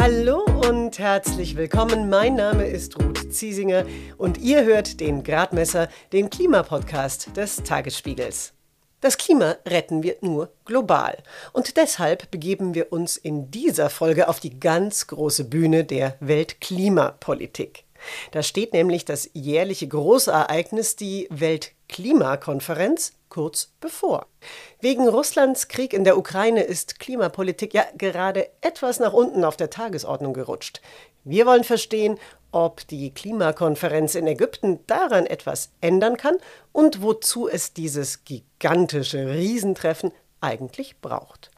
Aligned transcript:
Hallo 0.00 0.46
und 0.66 0.98
herzlich 0.98 1.56
willkommen. 1.56 2.08
Mein 2.08 2.34
Name 2.34 2.64
ist 2.64 2.98
Ruth 2.98 3.34
Ziesinger 3.34 3.84
und 4.16 4.38
ihr 4.38 4.64
hört 4.64 4.98
den 4.98 5.22
Gradmesser, 5.22 5.90
den 6.14 6.30
Klimapodcast 6.30 7.36
des 7.36 7.56
Tagesspiegels. 7.56 8.54
Das 9.02 9.18
Klima 9.18 9.56
retten 9.68 10.02
wir 10.02 10.16
nur 10.22 10.54
global. 10.64 11.18
Und 11.52 11.76
deshalb 11.76 12.30
begeben 12.30 12.74
wir 12.74 12.94
uns 12.94 13.18
in 13.18 13.50
dieser 13.50 13.90
Folge 13.90 14.28
auf 14.30 14.40
die 14.40 14.58
ganz 14.58 15.06
große 15.06 15.44
Bühne 15.44 15.84
der 15.84 16.16
Weltklimapolitik. 16.20 17.84
Da 18.30 18.42
steht 18.42 18.72
nämlich 18.72 19.04
das 19.04 19.30
jährliche 19.32 19.88
Großereignis, 19.88 20.96
die 20.96 21.26
Weltklimakonferenz, 21.30 23.12
kurz 23.28 23.72
bevor. 23.80 24.26
Wegen 24.80 25.08
Russlands 25.08 25.68
Krieg 25.68 25.92
in 25.92 26.04
der 26.04 26.18
Ukraine 26.18 26.62
ist 26.62 26.98
Klimapolitik 26.98 27.74
ja 27.74 27.84
gerade 27.96 28.48
etwas 28.60 28.98
nach 28.98 29.12
unten 29.12 29.44
auf 29.44 29.56
der 29.56 29.70
Tagesordnung 29.70 30.34
gerutscht. 30.34 30.80
Wir 31.24 31.46
wollen 31.46 31.64
verstehen, 31.64 32.18
ob 32.52 32.86
die 32.88 33.12
Klimakonferenz 33.12 34.14
in 34.14 34.26
Ägypten 34.26 34.80
daran 34.86 35.26
etwas 35.26 35.70
ändern 35.80 36.16
kann 36.16 36.36
und 36.72 37.02
wozu 37.02 37.48
es 37.48 37.72
dieses 37.72 38.24
gigantische 38.24 39.28
Riesentreffen 39.30 40.12
eigentlich 40.40 41.00
braucht. 41.00 41.50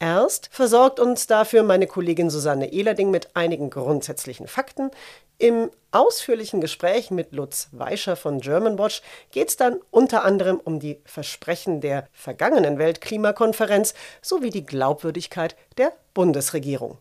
Erst 0.00 0.48
versorgt 0.52 1.00
uns 1.00 1.26
dafür 1.26 1.62
meine 1.62 1.86
Kollegin 1.86 2.28
Susanne 2.28 2.72
Ehlerding 2.72 3.10
mit 3.10 3.36
einigen 3.36 3.70
grundsätzlichen 3.70 4.48
Fakten. 4.48 4.90
Im 5.38 5.70
ausführlichen 5.90 6.60
Gespräch 6.60 7.10
mit 7.10 7.32
Lutz 7.32 7.68
Weischer 7.72 8.16
von 8.16 8.40
Germanwatch 8.40 9.02
geht 9.30 9.48
es 9.48 9.56
dann 9.56 9.80
unter 9.90 10.24
anderem 10.24 10.60
um 10.62 10.78
die 10.78 11.00
Versprechen 11.04 11.80
der 11.80 12.08
vergangenen 12.12 12.78
Weltklimakonferenz 12.78 13.94
sowie 14.22 14.50
die 14.50 14.64
Glaubwürdigkeit 14.64 15.56
der 15.76 15.92
Bundesregierung. 16.14 16.98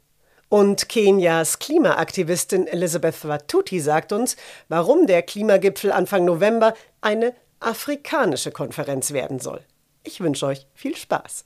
Und 0.49 0.87
Kenias 0.89 1.57
Klimaaktivistin 1.59 2.67
Elizabeth 2.67 3.27
Watuti 3.27 3.79
sagt 3.79 4.11
uns, 4.11 4.35
warum 4.67 5.07
der 5.07 5.23
Klimagipfel 5.23 5.91
Anfang 5.91 6.25
November 6.25 6.75
eine 7.01 7.33
afrikanische 7.59 8.51
Konferenz 8.51 9.13
werden 9.13 9.39
soll. 9.39 9.61
Ich 10.03 10.21
wünsche 10.21 10.45
euch 10.45 10.67
viel 10.75 10.95
Spaß. 10.95 11.45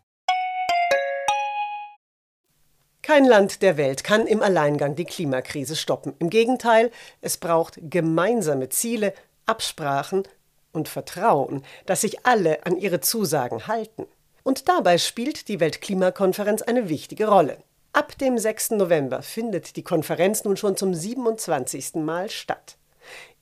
Kein 3.03 3.25
Land 3.25 3.63
der 3.63 3.77
Welt 3.77 4.03
kann 4.03 4.27
im 4.27 4.43
Alleingang 4.43 4.95
die 4.95 5.05
Klimakrise 5.05 5.75
stoppen. 5.75 6.13
Im 6.19 6.29
Gegenteil, 6.29 6.91
es 7.21 7.37
braucht 7.37 7.79
gemeinsame 7.81 8.69
Ziele, 8.69 9.13
Absprachen 9.47 10.23
und 10.71 10.87
Vertrauen, 10.87 11.63
dass 11.87 12.01
sich 12.01 12.25
alle 12.25 12.63
an 12.65 12.77
ihre 12.77 12.99
Zusagen 13.01 13.67
halten. 13.67 14.05
Und 14.43 14.69
dabei 14.69 14.99
spielt 14.99 15.47
die 15.47 15.59
Weltklimakonferenz 15.59 16.61
eine 16.61 16.89
wichtige 16.89 17.27
Rolle. 17.27 17.57
Ab 17.91 18.17
dem 18.19 18.37
6. 18.37 18.71
November 18.71 19.21
findet 19.23 19.75
die 19.75 19.83
Konferenz 19.83 20.43
nun 20.43 20.55
schon 20.55 20.77
zum 20.77 20.93
27. 20.93 21.95
Mal 21.95 22.29
statt. 22.29 22.77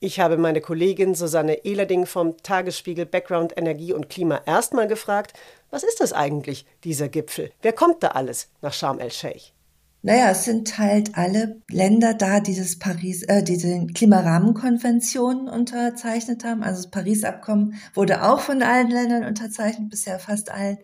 Ich 0.02 0.22
habe 0.22 0.38
meine 0.38 0.62
Kollegin 0.62 1.14
Susanne 1.14 1.66
Ehlerding 1.66 2.06
vom 2.06 2.38
Tagesspiegel 2.38 3.06
Background 3.06 3.58
Energie 3.58 3.92
und 3.92 4.10
Klima 4.10 4.40
erstmal 4.46 4.88
gefragt, 4.88 5.34
was 5.72 5.84
ist 5.84 6.00
das 6.00 6.14
eigentlich, 6.14 6.66
dieser 6.86 7.10
Gipfel? 7.10 7.52
Wer 7.62 7.74
kommt 7.74 8.02
da 8.02 8.10
alles 8.10 8.48
nach 8.62 8.72
Sharm 8.72 9.00
el-Sheikh? 9.00 9.52
Naja, 10.02 10.32
es 10.32 10.46
sind 10.46 10.78
halt 10.78 11.18
alle 11.18 11.62
Länder 11.70 12.14
da, 12.14 12.40
die 12.40 12.56
das 12.56 12.80
Paris, 12.80 13.24
äh, 13.24 13.44
diese 13.44 13.86
Klimarahmenkonvention 13.88 15.50
unterzeichnet 15.50 16.46
haben. 16.46 16.64
Also 16.64 16.84
das 16.84 16.92
Paris-Abkommen 16.92 17.74
wurde 17.94 18.24
auch 18.24 18.40
von 18.40 18.64
allen 18.64 18.90
Ländern 18.90 19.26
unterzeichnet, 19.26 19.90
bisher 19.90 20.18
fast 20.18 20.52
allen. 20.52 20.78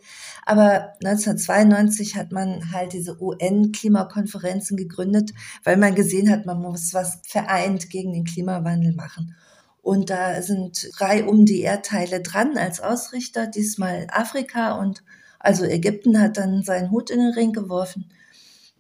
Aber 0.46 0.96
1992 1.02 2.18
hat 2.18 2.34
man 2.34 2.74
halt 2.74 2.92
diese 2.92 3.22
UN-Klimakonferenzen 3.22 4.76
gegründet, 4.76 5.32
weil 5.64 5.78
man 5.78 5.96
gesehen 5.96 6.30
hat, 6.30 6.46
man 6.46 6.62
muss 6.62 6.94
was 6.94 7.22
vereint 7.26 7.90
gegen 7.90 8.12
den 8.12 8.26
Klimawandel 8.26 8.94
machen. 8.96 9.34
Und 9.82 10.10
da 10.10 10.42
sind 10.42 10.90
drei 10.98 11.24
um 11.24 11.46
die 11.46 11.62
Erdteile 11.62 12.20
dran 12.20 12.58
als 12.58 12.82
Ausrichter, 12.82 13.48
diesmal 13.48 14.08
Afrika 14.12 14.78
und 14.78 15.04
also 15.40 15.64
Ägypten 15.64 16.20
hat 16.20 16.36
dann 16.36 16.64
seinen 16.64 16.92
Hut 16.92 17.10
in 17.12 17.20
den 17.20 17.34
Ring 17.34 17.54
geworfen. 17.54 18.10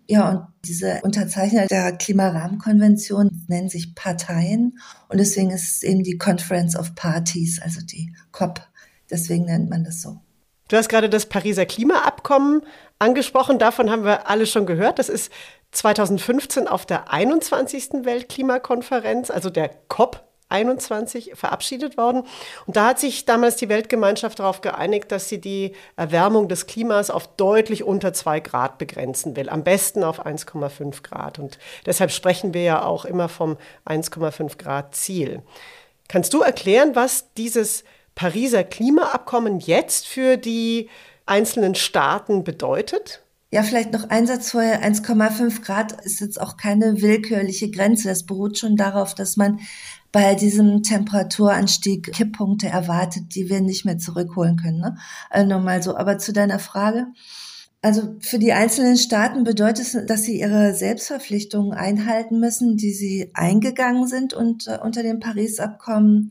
Ja, 0.07 0.29
und 0.29 0.47
diese 0.65 1.01
Unterzeichner 1.03 1.67
der 1.67 1.91
Klimarahmenkonvention 1.93 3.45
nennen 3.47 3.69
sich 3.69 3.95
Parteien 3.95 4.77
und 5.09 5.17
deswegen 5.17 5.49
ist 5.51 5.77
es 5.77 5.83
eben 5.83 6.03
die 6.03 6.17
Conference 6.17 6.75
of 6.75 6.95
Parties, 6.95 7.59
also 7.61 7.81
die 7.81 8.13
COP. 8.31 8.61
Deswegen 9.09 9.45
nennt 9.45 9.69
man 9.69 9.83
das 9.83 10.01
so. 10.01 10.21
Du 10.67 10.77
hast 10.77 10.89
gerade 10.89 11.09
das 11.09 11.27
Pariser 11.27 11.65
Klimaabkommen 11.65 12.61
angesprochen. 12.97 13.59
Davon 13.59 13.89
haben 13.89 14.03
wir 14.03 14.27
alle 14.29 14.47
schon 14.47 14.65
gehört. 14.65 14.97
Das 14.97 15.09
ist 15.09 15.31
2015 15.71 16.67
auf 16.67 16.85
der 16.85 17.11
21. 17.11 18.03
Weltklimakonferenz, 18.03 19.29
also 19.29 19.49
der 19.49 19.69
COP 19.87 20.24
21 20.55 21.33
verabschiedet 21.35 21.97
worden. 21.97 22.23
Und 22.65 22.75
da 22.75 22.87
hat 22.87 22.99
sich 22.99 23.25
damals 23.25 23.57
die 23.57 23.69
Weltgemeinschaft 23.69 24.39
darauf 24.39 24.61
geeinigt, 24.61 25.11
dass 25.11 25.29
sie 25.29 25.41
die 25.41 25.73
Erwärmung 25.97 26.47
des 26.47 26.65
Klimas 26.65 27.09
auf 27.09 27.27
deutlich 27.35 27.83
unter 27.83 28.13
zwei 28.13 28.39
Grad 28.39 28.77
begrenzen 28.77 29.35
will. 29.35 29.49
Am 29.49 29.63
besten 29.63 30.03
auf 30.03 30.25
1,5 30.25 31.03
Grad. 31.03 31.39
Und 31.39 31.57
deshalb 31.85 32.11
sprechen 32.11 32.53
wir 32.53 32.63
ja 32.63 32.83
auch 32.83 33.05
immer 33.05 33.29
vom 33.29 33.57
1,5 33.85 34.57
Grad 34.57 34.95
Ziel. 34.95 35.41
Kannst 36.07 36.33
du 36.33 36.41
erklären, 36.41 36.95
was 36.95 37.33
dieses 37.33 37.83
Pariser 38.13 38.63
Klimaabkommen 38.63 39.59
jetzt 39.59 40.07
für 40.07 40.37
die 40.37 40.89
einzelnen 41.25 41.75
Staaten 41.75 42.43
bedeutet? 42.43 43.21
Ja, 43.51 43.63
vielleicht 43.63 43.93
noch 43.93 44.09
ein 44.09 44.27
Satz 44.27 44.51
vorher. 44.51 44.83
1,5 44.83 45.61
Grad 45.61 45.93
ist 46.03 46.19
jetzt 46.19 46.41
auch 46.41 46.57
keine 46.57 47.01
willkürliche 47.01 47.71
Grenze. 47.71 48.09
Das 48.09 48.25
beruht 48.25 48.57
schon 48.57 48.75
darauf, 48.75 49.15
dass 49.15 49.37
man 49.37 49.59
bei 50.15 50.33
diesem 50.33 50.81
Temperaturanstieg 50.81 52.13
Kipppunkte 52.13 52.67
erwartet, 52.67 53.35
die 53.35 53.49
wir 53.49 53.59
nicht 53.59 53.83
mehr 53.83 53.97
zurückholen 53.97 54.55
können. 54.55 54.79
Ne? 54.79 54.95
Also 55.29 55.49
nur 55.49 55.59
mal 55.59 55.83
so. 55.83 55.97
Aber 55.97 56.17
zu 56.19 56.31
deiner 56.31 56.57
Frage. 56.57 57.07
Also 57.81 58.15
für 58.21 58.39
die 58.39 58.53
einzelnen 58.53 58.95
Staaten 58.95 59.43
bedeutet 59.43 59.93
es, 59.93 60.05
dass 60.05 60.23
sie 60.23 60.39
ihre 60.39 60.73
Selbstverpflichtungen 60.73 61.73
einhalten 61.73 62.39
müssen, 62.39 62.77
die 62.77 62.93
sie 62.93 63.31
eingegangen 63.33 64.07
sind 64.07 64.33
und 64.33 64.67
äh, 64.67 64.77
unter 64.81 65.03
dem 65.03 65.19
Paris-Abkommen. 65.19 66.29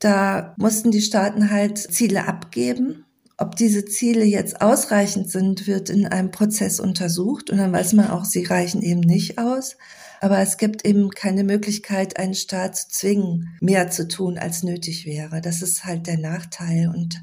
Da 0.00 0.56
mussten 0.56 0.90
die 0.90 1.00
Staaten 1.00 1.52
halt 1.52 1.78
Ziele 1.78 2.26
abgeben. 2.26 3.04
Ob 3.38 3.54
diese 3.54 3.84
Ziele 3.84 4.24
jetzt 4.24 4.60
ausreichend 4.60 5.30
sind, 5.30 5.68
wird 5.68 5.88
in 5.88 6.04
einem 6.04 6.32
Prozess 6.32 6.80
untersucht 6.80 7.48
und 7.48 7.58
dann 7.58 7.72
weiß 7.72 7.92
man 7.92 8.10
auch, 8.10 8.24
sie 8.24 8.42
reichen 8.42 8.82
eben 8.82 8.98
nicht 8.98 9.38
aus. 9.38 9.76
Aber 10.20 10.38
es 10.38 10.58
gibt 10.58 10.84
eben 10.84 11.10
keine 11.10 11.44
Möglichkeit, 11.44 12.18
einen 12.18 12.34
Staat 12.34 12.76
zu 12.76 12.88
zwingen, 12.88 13.56
mehr 13.60 13.90
zu 13.90 14.06
tun, 14.06 14.36
als 14.36 14.62
nötig 14.62 15.06
wäre. 15.06 15.40
Das 15.40 15.62
ist 15.62 15.84
halt 15.86 16.06
der 16.06 16.18
Nachteil. 16.18 16.92
Und 16.94 17.22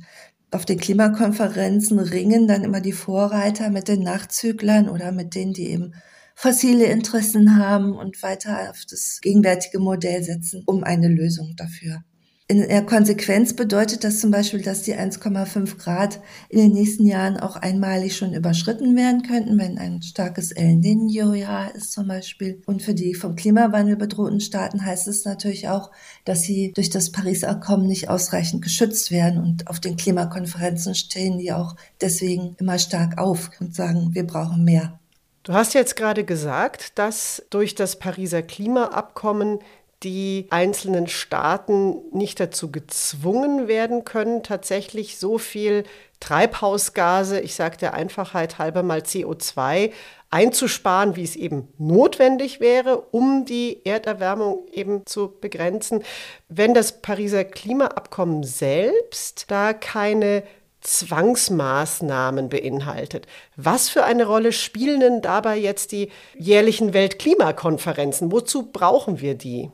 auf 0.50 0.66
den 0.66 0.80
Klimakonferenzen 0.80 2.00
ringen 2.00 2.48
dann 2.48 2.64
immer 2.64 2.82
die 2.82 2.94
Vorreiter 2.94 3.70
mit 3.70 3.88
den 3.88 4.02
Nachzüglern 4.02 4.90
oder 4.90 5.12
mit 5.12 5.36
denen, 5.36 5.54
die 5.54 5.70
eben 5.70 5.94
fossile 6.34 6.86
Interessen 6.86 7.58
haben 7.58 7.94
und 7.94 8.22
weiter 8.24 8.72
auf 8.72 8.84
das 8.90 9.20
gegenwärtige 9.22 9.80
Modell 9.80 10.24
setzen, 10.24 10.64
um 10.66 10.84
eine 10.84 11.08
Lösung 11.08 11.54
dafür 11.56 12.04
in 12.50 12.66
der 12.66 12.86
Konsequenz 12.86 13.54
bedeutet 13.54 14.06
das 14.06 14.22
zum 14.22 14.32
Beispiel, 14.32 14.62
dass 14.62 14.82
die 14.82 14.96
1,5 14.96 15.78
Grad 15.78 16.22
in 16.48 16.60
den 16.60 16.72
nächsten 16.72 17.06
Jahren 17.06 17.38
auch 17.38 17.58
einmalig 17.58 18.16
schon 18.16 18.34
überschritten 18.34 18.96
werden 18.96 19.22
könnten, 19.24 19.58
wenn 19.58 19.78
ein 19.78 20.02
starkes 20.02 20.54
El 20.54 20.78
Niño-Jahr 20.78 21.76
ist 21.76 21.92
zum 21.92 22.08
Beispiel. 22.08 22.62
Und 22.66 22.82
für 22.82 22.94
die 22.94 23.16
vom 23.16 23.36
Klimawandel 23.36 23.98
bedrohten 23.98 24.40
Staaten 24.40 24.86
heißt 24.86 25.10
es 25.10 25.26
natürlich 25.26 25.68
auch, 25.68 25.92
dass 26.24 26.44
sie 26.44 26.72
durch 26.74 26.90
das 26.90 27.12
Paris-Abkommen 27.12 27.86
nicht 27.86 28.10
ausreichend 28.10 28.64
geschützt 28.64 29.12
werden. 29.12 29.40
Und 29.40 29.68
auf 29.68 29.82
den 29.82 29.98
Klimakonferenzen 29.98 30.96
stehen 30.96 31.40
die 31.40 31.52
auch 31.52 31.76
deswegen 32.00 32.56
immer 32.62 32.80
stark 32.80 33.18
auf 33.18 33.50
und 33.60 33.76
sagen, 33.76 34.12
wir 34.14 34.26
brauchen 34.26 34.64
mehr. 34.64 34.98
Du 35.44 35.52
hast 35.52 35.74
jetzt 35.74 35.98
gerade 35.98 36.24
gesagt, 36.24 36.98
dass 36.98 37.44
durch 37.50 37.76
das 37.76 38.00
Pariser 38.00 38.42
Klimaabkommen 38.42 39.60
die 40.04 40.48
einzelnen 40.52 41.08
Staaten 41.08 41.98
nicht 42.12 42.40
dazu 42.40 42.72
gezwungen 42.72 43.68
werden 43.68 44.06
können, 44.06 44.44
tatsächlich 44.44 45.18
so 45.18 45.38
viel 45.38 45.84
Treibhausgase, 46.20 47.40
ich 47.40 47.56
sage 47.56 47.78
der 47.78 47.94
Einfachheit 47.94 48.60
halber 48.60 48.84
mal 48.84 49.00
CO2, 49.00 49.92
einzusparen, 50.30 51.16
wie 51.16 51.24
es 51.24 51.36
eben 51.36 51.68
notwendig 51.78 52.60
wäre, 52.60 53.00
um 53.12 53.46
die 53.46 53.86
Erderwärmung 53.86 54.68
eben 54.72 55.06
zu 55.06 55.34
begrenzen, 55.40 56.04
wenn 56.50 56.74
das 56.74 57.02
Pariser 57.02 57.44
Klimaabkommen 57.44 58.44
selbst 58.44 59.50
da 59.50 59.74
keine 59.74 60.44
Zwangsmaßnahmen 60.82 62.50
beinhaltet. 62.50 63.26
Was 63.56 63.90
für 63.90 64.04
eine 64.04 64.26
Rolle 64.26 64.52
spielen 64.52 65.00
denn 65.00 65.22
dabei 65.22 65.58
jetzt 65.58 65.92
die 65.92 66.12
jährlichen 66.38 66.94
Weltklimakonferenzen? 66.94 68.32
Wozu 68.32 68.72
brauchen 68.72 69.20
wir 69.20 69.36
die? 69.36 69.72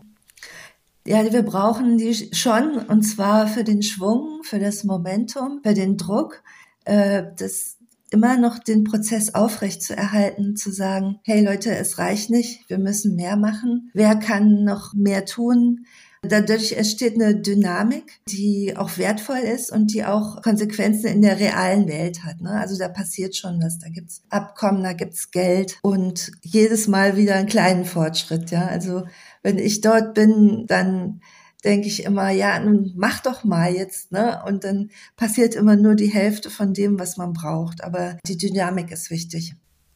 Ja, 1.05 1.31
wir 1.31 1.43
brauchen 1.43 1.97
die 1.97 2.13
schon, 2.33 2.77
und 2.77 3.03
zwar 3.03 3.47
für 3.47 3.65
den 3.65 3.83
Schwung, 3.83 4.41
für 4.43 4.59
das 4.59 4.85
Momentum, 4.85 5.59
für 5.61 5.73
den 5.73 5.97
Druck, 5.97 6.41
äh, 6.85 7.23
das 7.37 7.77
immer 8.09 8.37
noch 8.37 8.59
den 8.59 8.85
Prozess 8.85 9.33
aufrecht 9.33 9.81
zu 9.81 9.97
erhalten, 9.97 10.55
zu 10.55 10.71
sagen, 10.71 11.19
hey 11.23 11.43
Leute, 11.43 11.75
es 11.75 11.97
reicht 11.97 12.29
nicht, 12.29 12.69
wir 12.69 12.77
müssen 12.77 13.15
mehr 13.15 13.35
machen. 13.35 13.89
Wer 13.93 14.15
kann 14.15 14.63
noch 14.63 14.93
mehr 14.93 15.25
tun? 15.25 15.85
Dadurch 16.25 16.71
entsteht 16.71 17.15
eine 17.15 17.35
Dynamik, 17.35 18.21
die 18.29 18.77
auch 18.77 18.97
wertvoll 18.97 19.39
ist 19.39 19.71
und 19.71 19.93
die 19.93 20.05
auch 20.05 20.41
Konsequenzen 20.41 21.07
in 21.07 21.21
der 21.21 21.39
realen 21.39 21.87
Welt 21.89 22.23
hat. 22.23 22.39
Ne? 22.39 22.51
Also 22.51 22.77
da 22.77 22.87
passiert 22.87 23.35
schon 23.35 23.61
was. 23.61 23.77
Da 23.79 23.89
gibt's 23.89 24.23
Abkommen, 24.29 24.83
da 24.83 24.93
gibt's 24.93 25.31
Geld 25.31 25.79
und 25.81 26.31
jedes 26.41 26.87
Mal 26.87 27.17
wieder 27.17 27.35
einen 27.35 27.49
kleinen 27.49 27.83
Fortschritt. 27.83 28.51
Ja, 28.51 28.67
also 28.67 29.03
wenn 29.41 29.57
ich 29.57 29.81
dort 29.81 30.13
bin, 30.13 30.65
dann 30.67 31.19
denke 31.63 31.87
ich 31.87 32.03
immer, 32.03 32.29
ja, 32.29 32.59
nun 32.59 32.93
mach 32.95 33.21
doch 33.21 33.43
mal 33.43 33.73
jetzt, 33.73 34.11
ne? 34.11 34.41
Und 34.45 34.63
dann 34.63 34.91
passiert 35.15 35.55
immer 35.55 35.75
nur 35.75 35.95
die 35.95 36.13
Hälfte 36.13 36.49
von 36.49 36.73
dem, 36.73 36.99
was 36.99 37.17
man 37.17 37.33
braucht. 37.33 37.83
Aber 37.83 38.17
die 38.27 38.37
Dynamik 38.37 38.91
ist 38.91 39.09
wichtig. 39.09 39.55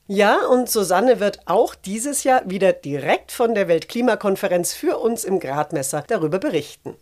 Ja, 0.10 0.46
und 0.48 0.70
Susanne 0.70 1.20
wird 1.20 1.42
auch 1.48 1.76
dieses 1.76 2.24
Jahr 2.24 2.50
wieder 2.50 2.72
direkt 2.72 3.34
von 3.34 3.54
der 3.54 3.68
Weltklimakonferenz 3.68 4.74
für 4.74 5.00
uns 5.00 5.26
im 5.26 5.42
Gradmesser 5.42 6.06
darüber 6.08 6.40
berichten. 6.40 6.96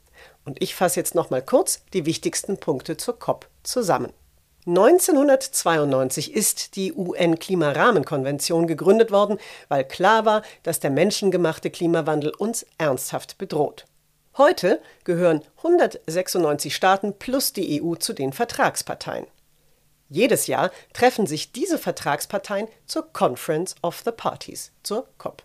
Und 0.44 0.60
ich 0.60 0.74
fasse 0.74 1.00
jetzt 1.02 1.14
noch 1.14 1.30
mal 1.30 1.44
kurz 1.44 1.84
die 1.94 2.08
wichtigsten 2.08 2.58
Punkte 2.58 2.98
zur 2.98 3.20
COP 3.20 3.48
zusammen. 3.62 4.12
1992 4.66 6.34
ist 6.34 6.76
die 6.76 6.94
UN-Klimarahmenkonvention 6.94 8.66
gegründet 8.66 9.12
worden, 9.12 9.38
weil 9.68 9.84
klar 9.84 10.26
war, 10.26 10.42
dass 10.64 10.80
der 10.80 10.90
menschengemachte 10.90 11.70
Klimawandel 11.70 12.32
uns 12.32 12.66
ernsthaft 12.80 13.38
bedroht. 13.38 13.86
Heute 14.36 14.82
gehören 15.04 15.44
196 15.58 16.76
Staaten 16.76 17.14
plus 17.20 17.54
die 17.54 17.84
EU 17.84 17.94
zu 17.94 18.14
den 18.14 18.34
Vertragsparteien. 18.34 19.28
Jedes 20.10 20.48
Jahr 20.48 20.72
treffen 20.94 21.26
sich 21.26 21.52
diese 21.52 21.78
Vertragsparteien 21.80 22.68
zur 22.86 23.12
Conference 23.12 23.76
of 23.82 24.02
the 24.06 24.12
Parties, 24.12 24.72
zur 24.84 25.08
COP. 25.18 25.44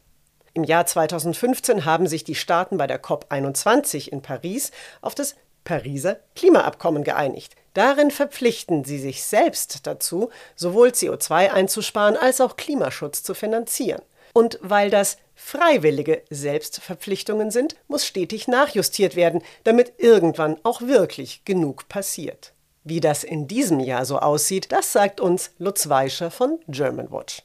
Im 0.52 0.64
Jahr 0.64 0.84
2015 0.84 1.84
haben 1.84 2.06
sich 2.06 2.24
die 2.24 2.34
Staaten 2.34 2.76
bei 2.76 2.86
der 2.86 2.98
COP 2.98 3.26
21 3.30 4.12
in 4.12 4.20
Paris 4.20 4.72
auf 5.00 5.14
das 5.14 5.36
Pariser 5.64 6.18
Klimaabkommen 6.34 7.04
geeinigt. 7.04 7.54
Darin 7.74 8.10
verpflichten 8.10 8.84
sie 8.84 8.98
sich 8.98 9.22
selbst 9.22 9.86
dazu, 9.86 10.30
sowohl 10.56 10.88
CO2 10.88 11.50
einzusparen 11.50 12.16
als 12.16 12.40
auch 12.40 12.56
Klimaschutz 12.56 13.22
zu 13.22 13.34
finanzieren. 13.34 14.02
Und 14.32 14.58
weil 14.62 14.90
das 14.90 15.18
freiwillige 15.34 16.22
Selbstverpflichtungen 16.30 17.50
sind, 17.50 17.76
muss 17.88 18.06
stetig 18.06 18.48
nachjustiert 18.48 19.16
werden, 19.16 19.42
damit 19.64 19.94
irgendwann 19.98 20.58
auch 20.64 20.82
wirklich 20.82 21.44
genug 21.44 21.88
passiert. 21.88 22.52
Wie 22.82 23.00
das 23.00 23.24
in 23.24 23.46
diesem 23.46 23.78
Jahr 23.78 24.06
so 24.06 24.18
aussieht, 24.18 24.72
das 24.72 24.92
sagt 24.92 25.20
uns 25.20 25.50
Lutz 25.58 25.90
Weischer 25.90 26.30
von 26.30 26.58
Germanwatch. 26.66 27.42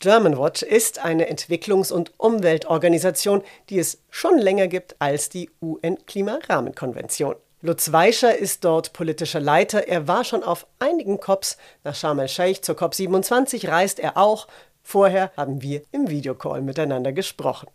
Germanwatch 0.00 0.62
ist 0.62 0.98
eine 0.98 1.30
Entwicklungs- 1.30 1.92
und 1.92 2.12
Umweltorganisation, 2.18 3.42
die 3.70 3.78
es 3.78 4.02
schon 4.10 4.36
länger 4.38 4.66
gibt 4.66 4.96
als 4.98 5.28
die 5.28 5.48
UN-Klimarahmenkonvention. 5.62 7.36
Lutz 7.62 7.92
Weischer 7.92 8.36
ist 8.36 8.64
dort 8.64 8.92
politischer 8.92 9.40
Leiter. 9.40 9.86
Er 9.86 10.08
war 10.08 10.24
schon 10.24 10.42
auf 10.42 10.66
einigen 10.80 11.20
COPs. 11.20 11.56
Nach 11.84 11.94
Sharm 11.94 12.18
el-Sheikh 12.18 12.62
zur 12.62 12.74
COP 12.74 12.94
27 12.94 13.68
reist 13.68 14.00
er 14.00 14.16
auch. 14.16 14.48
Vorher 14.82 15.30
haben 15.36 15.62
wir 15.62 15.82
im 15.92 16.10
Videocall 16.10 16.60
miteinander 16.62 17.12
gesprochen. 17.12 17.68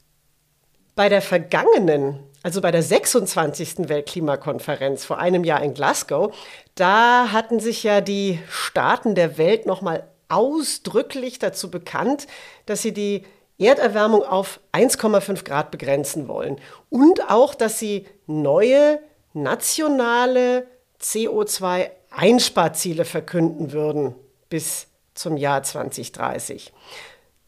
Bei 0.99 1.07
der 1.07 1.21
vergangenen, 1.21 2.19
also 2.43 2.59
bei 2.59 2.71
der 2.71 2.83
26. 2.83 3.87
Weltklimakonferenz 3.87 5.05
vor 5.05 5.17
einem 5.17 5.45
Jahr 5.45 5.63
in 5.63 5.73
Glasgow, 5.73 6.35
da 6.75 7.31
hatten 7.31 7.61
sich 7.61 7.83
ja 7.83 8.01
die 8.01 8.37
Staaten 8.49 9.15
der 9.15 9.37
Welt 9.37 9.65
nochmal 9.65 10.03
ausdrücklich 10.27 11.39
dazu 11.39 11.71
bekannt, 11.71 12.27
dass 12.65 12.81
sie 12.81 12.93
die 12.93 13.23
Erderwärmung 13.57 14.23
auf 14.23 14.59
1,5 14.73 15.45
Grad 15.45 15.71
begrenzen 15.71 16.27
wollen 16.27 16.59
und 16.89 17.31
auch, 17.31 17.55
dass 17.55 17.79
sie 17.79 18.05
neue 18.27 18.99
nationale 19.31 20.67
CO2-Einsparziele 21.01 23.05
verkünden 23.05 23.71
würden 23.71 24.15
bis 24.49 24.87
zum 25.13 25.37
Jahr 25.37 25.63
2030. 25.63 26.73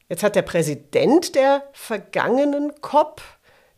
Jetzt 0.07 0.23
hat 0.23 0.37
der 0.37 0.41
Präsident 0.41 1.35
der 1.35 1.63
vergangenen 1.73 2.79
COP, 2.79 3.21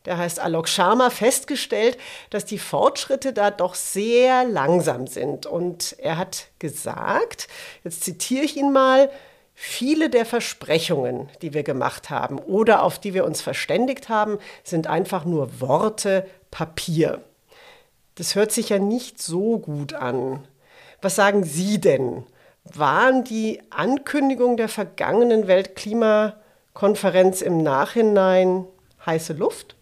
der 0.06 0.18
heißt 0.18 0.40
Alok 0.40 0.68
Sharma, 0.68 1.10
festgestellt, 1.10 1.98
dass 2.30 2.46
die 2.46 2.58
Fortschritte 2.58 3.34
da 3.34 3.52
doch 3.52 3.76
sehr 3.76 4.44
langsam 4.46 5.08
sind. 5.08 5.46
Und 5.46 5.96
er 6.00 6.18
hat 6.18 6.48
gesagt, 6.60 7.48
jetzt 7.84 8.04
zitiere 8.04 8.44
ich 8.44 8.58
ihn 8.58 8.72
mal, 8.72 9.10
Viele 9.56 10.10
der 10.10 10.26
Versprechungen, 10.26 11.30
die 11.42 11.54
wir 11.54 11.64
gemacht 11.64 12.10
haben 12.10 12.40
oder 12.40 12.82
auf 12.84 12.98
die 13.00 13.14
wir 13.14 13.24
uns 13.24 13.42
verständigt 13.42 14.10
haben, 14.10 14.40
sind 14.64 14.88
einfach 14.88 15.26
nur 15.26 15.62
Worte, 15.62 16.28
Papier. 16.50 17.22
Das 18.16 18.36
hört 18.36 18.52
sich 18.52 18.70
ja 18.70 18.80
nicht 18.80 19.22
so 19.22 19.60
gut 19.60 19.94
an. 19.94 20.48
Was 21.02 21.16
sagen 21.16 21.44
Sie 21.44 21.80
denn? 21.80 22.26
Waren 22.64 23.24
die 23.24 23.62
Ankündigungen 23.70 24.58
der 24.58 24.70
vergangenen 24.70 25.48
Weltklimakonferenz 25.48 27.42
im 27.42 27.62
Nachhinein 27.62 28.66
heiße 29.06 29.34
Luft? 29.34 29.76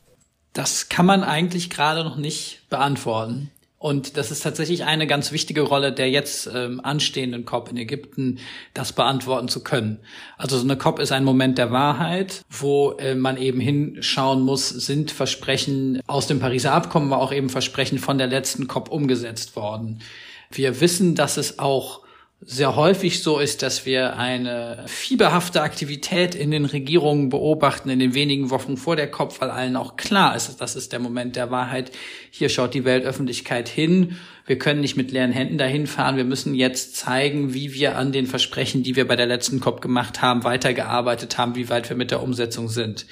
Das 0.54 0.90
kann 0.90 1.06
man 1.06 1.24
eigentlich 1.24 1.70
gerade 1.70 2.04
noch 2.04 2.18
nicht 2.18 2.64
beantworten. 2.70 3.52
Und 3.82 4.16
das 4.16 4.30
ist 4.30 4.44
tatsächlich 4.44 4.84
eine 4.84 5.08
ganz 5.08 5.32
wichtige 5.32 5.62
Rolle 5.62 5.92
der 5.92 6.08
jetzt 6.12 6.48
ähm, 6.54 6.80
anstehenden 6.84 7.46
COP 7.46 7.72
in 7.72 7.78
Ägypten, 7.78 8.38
das 8.76 8.94
beantworten 8.94 9.48
zu 9.48 9.64
können. 9.64 9.98
Also 10.38 10.56
so 10.60 10.64
eine 10.64 10.78
COP 10.78 11.00
ist 11.00 11.12
ein 11.12 11.24
Moment 11.24 11.58
der 11.58 11.72
Wahrheit, 11.72 12.44
wo 12.48 12.92
äh, 13.00 13.16
man 13.16 13.38
eben 13.38 13.60
hinschauen 13.60 14.42
muss, 14.42 14.70
sind 14.70 15.10
Versprechen 15.10 16.00
aus 16.06 16.28
dem 16.28 16.40
Pariser 16.40 16.74
Abkommen, 16.74 17.12
aber 17.12 17.24
auch 17.24 17.34
eben 17.34 17.50
Versprechen 17.50 17.98
von 17.98 18.20
der 18.20 18.28
letzten 18.28 18.68
COP 18.68 18.92
umgesetzt 18.92 19.56
worden. 19.56 20.04
Wir 20.52 20.80
wissen, 20.80 21.16
dass 21.16 21.38
es 21.38 21.58
auch 21.58 22.01
sehr 22.44 22.76
häufig 22.76 23.22
so 23.22 23.38
ist, 23.38 23.62
dass 23.62 23.86
wir 23.86 24.18
eine 24.18 24.84
fieberhafte 24.88 25.62
Aktivität 25.62 26.34
in 26.34 26.50
den 26.50 26.66
Regierungen 26.66 27.30
beobachten 27.30 27.90
in 27.90 28.00
den 28.00 28.16
wenigen 28.16 28.50
Wochen 28.50 28.78
vor 28.78 28.96
der 28.96 29.12
COP, 29.12 29.40
weil 29.40 29.52
allen 29.52 29.76
auch 29.76 29.96
klar 29.96 30.36
ist, 30.36 30.60
das 30.60 30.76
ist 30.76 30.92
der 30.92 31.00
Moment 31.00 31.36
der 31.36 31.52
Wahrheit. 31.52 31.92
Hier 32.32 32.50
schaut 32.50 32.74
die 32.74 32.84
Weltöffentlichkeit 32.84 33.70
hin. 33.70 34.18
Wir 34.48 34.58
können 34.58 34.82
nicht 34.82 34.98
mit 34.98 35.12
leeren 35.12 35.32
Händen 35.32 35.60
dahin 35.60 35.86
fahren. 35.86 36.18
Wir 36.18 36.24
müssen 36.24 36.56
jetzt 36.56 36.96
zeigen, 36.96 37.54
wie 37.54 37.76
wir 37.76 37.96
an 37.96 38.12
den 38.12 38.26
Versprechen, 38.26 38.82
die 38.82 38.96
wir 38.96 39.08
bei 39.08 39.16
der 39.16 39.28
letzten 39.28 39.60
COP 39.60 39.80
gemacht 39.80 40.24
haben, 40.24 40.44
weitergearbeitet 40.44 41.38
haben, 41.38 41.56
wie 41.56 41.70
weit 41.70 41.90
wir 41.90 41.96
mit 41.96 42.10
der 42.10 42.24
Umsetzung 42.24 42.70
sind. 42.70 43.06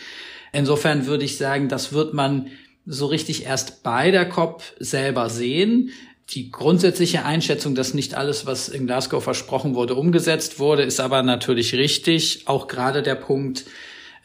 Insofern 0.54 1.06
würde 1.06 1.26
ich 1.26 1.38
sagen, 1.38 1.70
das 1.70 1.94
wird 1.94 2.16
man 2.16 2.48
so 2.88 3.06
richtig 3.06 3.46
erst 3.46 3.84
bei 3.84 4.10
der 4.10 4.28
COP 4.28 4.64
selber 4.80 5.30
sehen 5.30 5.92
die 6.32 6.52
grundsätzliche 6.52 7.26
Einschätzung, 7.26 7.76
dass 7.76 7.94
nicht 7.94 8.16
alles, 8.16 8.46
was 8.46 8.70
in 8.70 8.86
Glasgow 8.86 9.24
versprochen 9.24 9.76
wurde, 9.76 9.96
umgesetzt 9.96 10.60
wurde, 10.60 10.84
ist 10.84 11.00
aber 11.00 11.24
natürlich 11.24 11.74
richtig. 11.74 12.48
Auch 12.48 12.68
gerade 12.68 13.02
der 13.02 13.16
Punkt, 13.16 13.66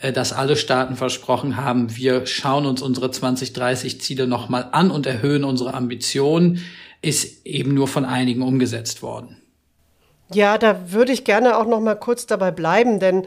äh, 0.01 0.13
dass 0.13 0.33
alle 0.33 0.57
Staaten 0.57 0.97
versprochen 0.97 1.57
haben, 1.57 1.97
wir 1.97 2.27
schauen 2.27 2.67
uns 2.67 2.83
unsere 2.83 3.11
2030 3.11 4.01
Ziele 4.01 4.27
nochmal 4.27 4.69
an 4.73 4.91
und 4.91 5.07
erhöhen 5.07 5.45
unsere 5.45 5.75
Ambitionen, 5.75 6.63
ist 7.01 7.47
eben 7.47 7.75
nur 7.75 7.89
von 7.89 8.05
einigen 8.05 8.43
umgesetzt 8.43 9.03
worden. 9.03 9.41
Ja, 10.33 10.59
da 10.59 10.93
würde 10.93 11.13
ich 11.13 11.25
gerne 11.25 11.57
auch 11.57 11.67
noch 11.67 11.81
mal 11.81 11.95
kurz 11.95 12.27
dabei 12.27 12.51
bleiben, 12.51 12.99
denn 12.99 13.27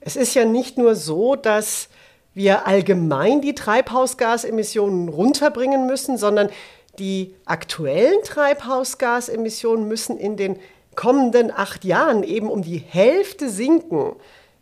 es 0.00 0.16
ist 0.16 0.34
ja 0.34 0.44
nicht 0.44 0.78
nur 0.78 0.94
so, 0.94 1.36
dass 1.36 1.88
wir 2.34 2.66
allgemein 2.66 3.40
die 3.40 3.54
Treibhausgasemissionen 3.54 5.08
runterbringen 5.08 5.86
müssen, 5.86 6.18
sondern 6.18 6.50
die 6.98 7.34
aktuellen 7.44 8.22
Treibhausgasemissionen 8.24 9.86
müssen 9.86 10.18
in 10.18 10.36
den 10.36 10.58
kommenden 10.94 11.50
acht 11.50 11.84
Jahren 11.84 12.22
eben 12.22 12.48
um 12.50 12.62
die 12.62 12.78
Hälfte 12.78 13.48
sinken. 13.50 14.16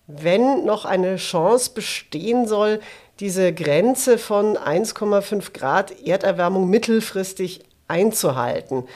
wenn 0.06 0.64
noch 0.64 0.84
eine 0.84 1.16
Chance 1.16 1.70
bestehen 1.74 2.46
soll, 2.46 2.80
diese 3.20 3.54
Grenze 3.54 4.18
von 4.18 4.56
1,5 4.58 5.52
Grad 5.52 6.06
Erderwärmung 6.06 6.68
mittelfristig 6.68 7.64
einzuhalten. 7.88 8.86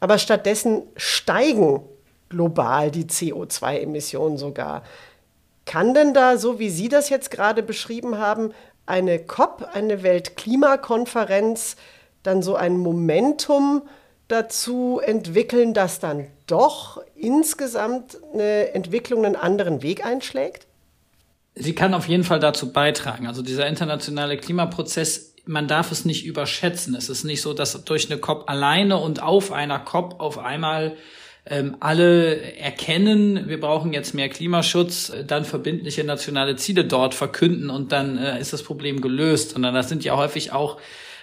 Aber 0.00 0.18
stattdessen 0.18 0.82
steigen 0.96 1.82
global 2.28 2.90
die 2.90 3.04
CO2-Emissionen 3.04 4.38
sogar. 4.38 4.82
Kann 5.66 5.94
denn 5.94 6.14
da, 6.14 6.36
so 6.36 6.58
wie 6.58 6.70
Sie 6.70 6.88
das 6.88 7.10
jetzt 7.10 7.30
gerade 7.30 7.62
beschrieben 7.62 8.18
haben, 8.18 8.52
eine 8.86 9.18
COP, 9.18 9.68
eine 9.72 10.02
Weltklimakonferenz, 10.02 11.76
dann 12.22 12.42
so 12.42 12.54
ein 12.54 12.76
Momentum 12.76 13.82
dazu 14.28 15.00
entwickeln, 15.04 15.74
dass 15.74 15.98
dann 16.00 16.26
doch 16.46 17.02
insgesamt 17.16 18.18
eine 18.32 18.74
Entwicklung 18.74 19.24
einen 19.24 19.36
anderen 19.36 19.82
Weg 19.82 20.04
einschlägt? 20.04 20.66
Sie 21.54 21.74
kann 21.74 21.94
auf 21.94 22.08
jeden 22.08 22.24
Fall 22.24 22.40
dazu 22.40 22.72
beitragen. 22.72 23.26
Also 23.26 23.42
dieser 23.42 23.66
internationale 23.66 24.36
Klimaprozess, 24.36 25.34
man 25.46 25.66
darf 25.66 25.90
es 25.90 26.04
nicht 26.04 26.24
überschätzen. 26.24 26.94
Es 26.94 27.08
ist 27.08 27.24
nicht 27.24 27.42
so, 27.42 27.52
dass 27.54 27.84
durch 27.84 28.10
eine 28.10 28.20
COP 28.20 28.48
alleine 28.48 28.98
und 28.98 29.22
auf 29.22 29.52
einer 29.52 29.80
COP 29.80 30.20
auf 30.20 30.38
einmal 30.38 30.96
ähm, 31.46 31.76
alle 31.80 32.56
erkennen, 32.56 33.48
wir 33.48 33.58
brauchen 33.58 33.92
jetzt 33.92 34.14
mehr 34.14 34.28
Klimaschutz, 34.28 35.12
dann 35.26 35.44
verbindliche 35.44 36.04
nationale 36.04 36.54
Ziele 36.56 36.84
dort 36.84 37.14
verkünden 37.14 37.70
und 37.70 37.92
dann 37.92 38.18
äh, 38.18 38.38
ist 38.38 38.52
das 38.52 38.62
Problem 38.62 39.00
gelöst. 39.00 39.50
Sondern 39.50 39.74
das 39.74 39.88
sind 39.88 40.04
ja 40.04 40.16
häufig 40.16 40.52
auch 40.52 40.78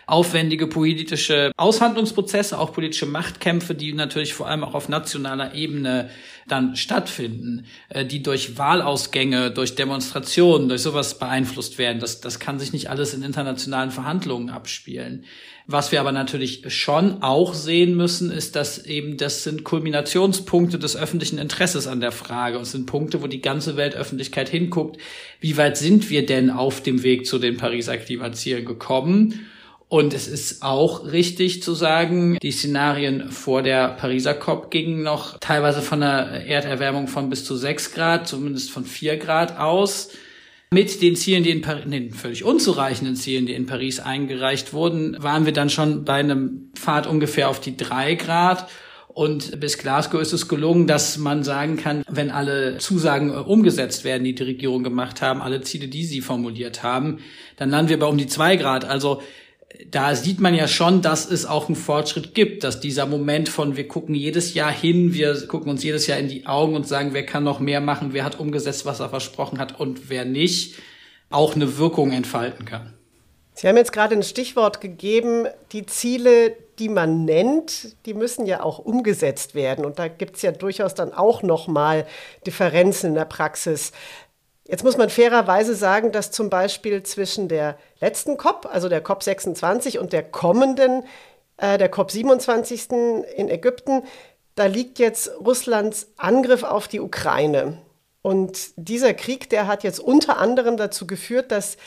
aufwendige 0.07 0.67
politische 0.67 1.51
Aushandlungsprozesse, 1.57 2.57
auch 2.57 2.71
politische 2.71 3.05
Machtkämpfe, 3.05 3.75
die 3.75 3.91
natürlich 3.91 4.33
vor 4.33 4.47
allem 4.47 4.63
auch 4.63 4.73
auf 4.73 4.87
nationaler 4.87 5.53
Ebene 5.53 6.09
dann 6.47 6.77
stattfinden, 6.77 7.65
äh, 7.89 8.05
die 8.05 8.23
durch 8.23 8.57
Wahlausgänge, 8.57 9.51
durch 9.51 9.75
Demonstrationen, 9.75 10.69
durch 10.69 10.81
sowas 10.81 11.19
beeinflusst 11.19 11.77
werden. 11.77 11.99
Das, 11.99 12.21
das 12.21 12.39
kann 12.39 12.57
sich 12.57 12.71
nicht 12.71 12.89
alles 12.89 13.13
in 13.13 13.21
internationalen 13.21 13.91
Verhandlungen 13.91 14.49
abspielen. 14.49 15.25
Was 15.69 15.91
wir 15.91 15.99
aber 15.99 16.13
natürlich 16.13 16.63
schon 16.73 17.21
auch 17.21 17.53
sehen 17.53 17.97
müssen, 17.97 18.31
ist, 18.31 18.55
dass 18.55 18.85
eben 18.85 19.17
das 19.17 19.43
sind 19.43 19.65
Kulminationspunkte 19.65 20.79
des 20.79 20.95
öffentlichen 20.95 21.37
Interesses 21.37 21.85
an 21.87 21.99
der 21.99 22.13
Frage. 22.13 22.57
Und 22.57 22.63
sind 22.63 22.85
Punkte, 22.85 23.21
wo 23.21 23.27
die 23.27 23.41
ganze 23.41 23.75
Weltöffentlichkeit 23.75 24.47
hinguckt. 24.47 25.01
Wie 25.41 25.57
weit 25.57 25.75
sind 25.75 26.09
wir 26.09 26.25
denn 26.25 26.49
auf 26.49 26.81
dem 26.81 27.03
Weg 27.03 27.25
zu 27.25 27.37
den 27.39 27.57
Pariser 27.57 27.97
Klimazielen 27.97 28.63
gekommen? 28.63 29.49
Und 29.89 30.13
es 30.13 30.27
ist 30.27 30.63
auch 30.63 31.05
richtig 31.05 31.63
zu 31.63 31.73
sagen, 31.73 32.37
die 32.41 32.51
Szenarien 32.51 33.31
vor 33.31 33.61
der 33.61 33.87
Pariser 33.89 34.33
COP 34.33 34.69
gingen 34.69 35.01
noch 35.01 35.37
teilweise 35.39 35.81
von 35.81 36.03
einer 36.03 36.45
Erderwärmung 36.45 37.07
von 37.07 37.29
bis 37.29 37.45
zu 37.45 37.55
sechs 37.55 37.93
Grad, 37.93 38.27
zumindest 38.27 38.69
von 38.69 38.83
vier 38.83 39.15
Grad 39.15 39.57
aus. 39.57 40.09
Mit 40.71 41.01
den 41.01 41.15
Zielen, 41.15 41.43
die 41.43 41.51
in 41.51 41.61
Paris, 41.61 41.85
den 41.87 42.11
völlig 42.11 42.43
unzureichenden 42.43 43.15
Zielen, 43.15 43.45
die 43.45 43.53
in 43.53 43.65
Paris 43.65 44.01
eingereicht 44.01 44.73
wurden, 44.73 45.15
waren 45.23 45.45
wir 45.45 45.53
dann 45.53 45.69
schon 45.69 46.03
bei 46.03 46.15
einem 46.15 46.71
Pfad 46.75 47.07
ungefähr 47.07 47.47
auf 47.47 47.61
die 47.61 47.77
drei 47.77 48.15
Grad. 48.15 48.67
Und 49.07 49.61
bis 49.61 49.77
Glasgow 49.77 50.21
ist 50.21 50.33
es 50.33 50.49
gelungen, 50.49 50.85
dass 50.85 51.17
man 51.17 51.45
sagen 51.45 51.77
kann, 51.77 52.03
wenn 52.09 52.29
alle 52.29 52.77
Zusagen 52.79 53.31
umgesetzt 53.31 54.03
werden, 54.03 54.25
die 54.25 54.35
die 54.35 54.43
Regierung 54.43 54.83
gemacht 54.83 55.21
haben, 55.21 55.41
alle 55.41 55.61
Ziele, 55.61 55.87
die 55.87 56.03
sie 56.03 56.19
formuliert 56.19 56.83
haben, 56.83 57.19
dann 57.55 57.69
landen 57.69 57.89
wir 57.89 57.99
bei 57.99 58.05
um 58.05 58.17
die 58.17 58.27
zwei 58.27 58.57
Grad. 58.57 58.83
Also 58.83 59.21
da 59.89 60.15
sieht 60.15 60.39
man 60.39 60.53
ja 60.53 60.67
schon, 60.67 61.01
dass 61.01 61.29
es 61.29 61.45
auch 61.45 61.67
einen 61.67 61.75
Fortschritt 61.75 62.33
gibt, 62.33 62.63
dass 62.63 62.79
dieser 62.79 63.05
Moment 63.05 63.49
von 63.49 63.75
wir 63.75 63.87
gucken 63.87 64.15
jedes 64.15 64.53
Jahr 64.53 64.71
hin, 64.71 65.13
wir 65.13 65.47
gucken 65.47 65.69
uns 65.69 65.83
jedes 65.83 66.07
Jahr 66.07 66.19
in 66.19 66.29
die 66.29 66.45
Augen 66.45 66.75
und 66.75 66.87
sagen, 66.87 67.13
wer 67.13 67.25
kann 67.25 67.43
noch 67.43 67.59
mehr 67.59 67.81
machen, 67.81 68.13
wer 68.13 68.23
hat 68.23 68.39
umgesetzt, 68.39 68.85
was 68.85 68.99
er 68.99 69.09
versprochen 69.09 69.59
hat 69.59 69.79
und 69.79 70.09
wer 70.09 70.25
nicht, 70.25 70.75
auch 71.29 71.55
eine 71.55 71.77
Wirkung 71.77 72.11
entfalten 72.11 72.65
kann. 72.65 72.93
Sie 73.53 73.67
haben 73.67 73.75
jetzt 73.75 73.91
gerade 73.91 74.15
ein 74.15 74.23
Stichwort 74.23 74.81
gegeben, 74.81 75.47
die 75.71 75.85
Ziele, 75.85 76.55
die 76.77 76.89
man 76.89 77.25
nennt, 77.25 77.95
die 78.05 78.13
müssen 78.13 78.45
ja 78.45 78.61
auch 78.61 78.77
umgesetzt 78.77 79.55
werden. 79.55 79.83
Und 79.83 79.97
da 79.97 80.07
gibt 80.07 80.35
es 80.35 80.43
ja 80.43 80.51
durchaus 80.51 80.93
dann 80.93 81.11
auch 81.11 81.41
nochmal 81.41 82.05
Differenzen 82.45 83.07
in 83.07 83.15
der 83.15 83.25
Praxis. 83.25 83.93
Jetzt 84.67 84.83
muss 84.83 84.97
man 84.97 85.09
fairerweise 85.09 85.75
sagen, 85.75 86.11
dass 86.11 86.31
zum 86.31 86.49
Beispiel 86.49 87.01
zwischen 87.03 87.47
der 87.47 87.77
letzten 88.01 88.37
COP, 88.37 88.67
also 88.71 88.89
der 88.89 89.01
COP 89.01 89.23
26 89.23 89.97
und 89.97 90.11
der 90.11 90.23
kommenden, 90.23 91.03
äh, 91.55 91.77
der 91.77 91.89
COP 91.89 92.11
27 92.11 92.91
in 92.91 93.49
Ägypten, 93.49 94.03
da 94.55 94.65
liegt 94.65 94.99
jetzt 94.99 95.31
Russlands 95.39 96.07
Angriff 96.17 96.63
auf 96.63 96.87
die 96.87 96.99
Ukraine. 96.99 97.77
Und 98.21 98.71
dieser 98.75 99.13
Krieg, 99.13 99.49
der 99.49 99.67
hat 99.67 99.83
jetzt 99.83 99.99
unter 99.99 100.37
anderem 100.37 100.75
dazu 100.75 101.07
geführt, 101.07 101.51
dass 101.51 101.77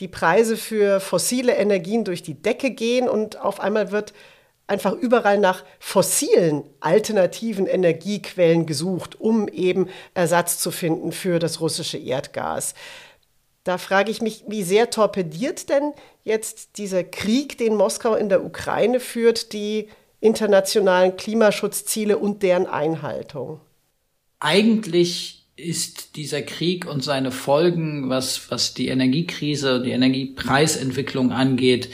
die 0.00 0.08
Preise 0.08 0.56
für 0.56 0.98
fossile 0.98 1.54
Energien 1.54 2.04
durch 2.04 2.22
die 2.22 2.34
Decke 2.34 2.70
gehen 2.70 3.08
und 3.08 3.40
auf 3.40 3.60
einmal 3.60 3.92
wird 3.92 4.12
einfach 4.66 4.92
überall 4.92 5.38
nach 5.38 5.64
fossilen 5.78 6.64
alternativen 6.80 7.66
Energiequellen 7.66 8.66
gesucht, 8.66 9.20
um 9.20 9.48
eben 9.48 9.88
Ersatz 10.14 10.58
zu 10.58 10.70
finden 10.70 11.12
für 11.12 11.38
das 11.38 11.60
russische 11.60 11.98
Erdgas. 11.98 12.74
Da 13.64 13.78
frage 13.78 14.10
ich 14.10 14.20
mich, 14.20 14.44
wie 14.46 14.62
sehr 14.62 14.90
torpediert 14.90 15.68
denn 15.70 15.92
jetzt 16.22 16.76
dieser 16.76 17.02
Krieg, 17.02 17.56
den 17.58 17.74
Moskau 17.74 18.14
in 18.14 18.28
der 18.28 18.44
Ukraine 18.44 19.00
führt, 19.00 19.52
die 19.52 19.88
internationalen 20.20 21.16
Klimaschutzziele 21.16 22.18
und 22.18 22.42
deren 22.42 22.66
Einhaltung? 22.66 23.60
Eigentlich 24.40 25.44
ist 25.56 26.16
dieser 26.16 26.42
Krieg 26.42 26.86
und 26.86 27.02
seine 27.04 27.30
Folgen, 27.30 28.08
was, 28.08 28.50
was 28.50 28.74
die 28.74 28.88
Energiekrise, 28.88 29.80
die 29.82 29.92
Energiepreisentwicklung 29.92 31.32
angeht, 31.32 31.90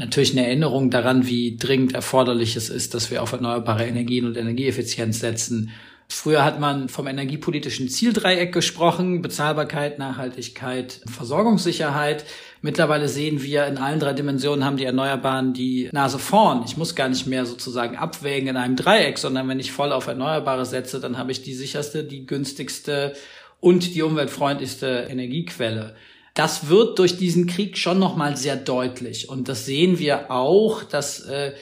natürlich 0.00 0.32
eine 0.32 0.46
Erinnerung 0.46 0.90
daran, 0.90 1.26
wie 1.26 1.56
dringend 1.56 1.94
erforderlich 1.94 2.56
es 2.56 2.68
ist, 2.68 2.94
dass 2.94 3.10
wir 3.10 3.22
auf 3.22 3.32
erneuerbare 3.32 3.86
Energien 3.86 4.26
und 4.26 4.36
Energieeffizienz 4.36 5.20
setzen. 5.20 5.70
Früher 6.08 6.44
hat 6.44 6.58
man 6.58 6.88
vom 6.88 7.06
energiepolitischen 7.06 7.88
Zieldreieck 7.88 8.52
gesprochen, 8.52 9.22
Bezahlbarkeit, 9.22 10.00
Nachhaltigkeit, 10.00 11.00
Versorgungssicherheit. 11.06 12.24
Mittlerweile 12.62 13.08
sehen 13.08 13.44
wir, 13.44 13.66
in 13.66 13.78
allen 13.78 14.00
drei 14.00 14.12
Dimensionen 14.12 14.64
haben 14.64 14.76
die 14.76 14.86
Erneuerbaren 14.86 15.52
die 15.52 15.88
Nase 15.92 16.18
vorn. 16.18 16.64
Ich 16.66 16.76
muss 16.76 16.96
gar 16.96 17.08
nicht 17.08 17.28
mehr 17.28 17.46
sozusagen 17.46 17.96
abwägen 17.96 18.48
in 18.48 18.56
einem 18.56 18.74
Dreieck, 18.74 19.18
sondern 19.18 19.48
wenn 19.48 19.60
ich 19.60 19.70
voll 19.70 19.92
auf 19.92 20.08
Erneuerbare 20.08 20.66
setze, 20.66 20.98
dann 20.98 21.16
habe 21.16 21.30
ich 21.30 21.42
die 21.42 21.54
sicherste, 21.54 22.02
die 22.02 22.26
günstigste 22.26 23.14
und 23.60 23.94
die 23.94 24.02
umweltfreundlichste 24.02 25.06
Energiequelle 25.08 25.94
das 26.34 26.68
wird 26.68 26.98
durch 26.98 27.16
diesen 27.16 27.46
Krieg 27.46 27.76
schon 27.76 27.98
nochmal 27.98 28.36
sehr 28.36 28.56
deutlich. 28.56 29.28
Und 29.28 29.48
das 29.48 29.66
sehen 29.66 29.98
wir 29.98 30.30
auch, 30.30 30.84
dass 30.84 31.20
äh, 31.26 31.52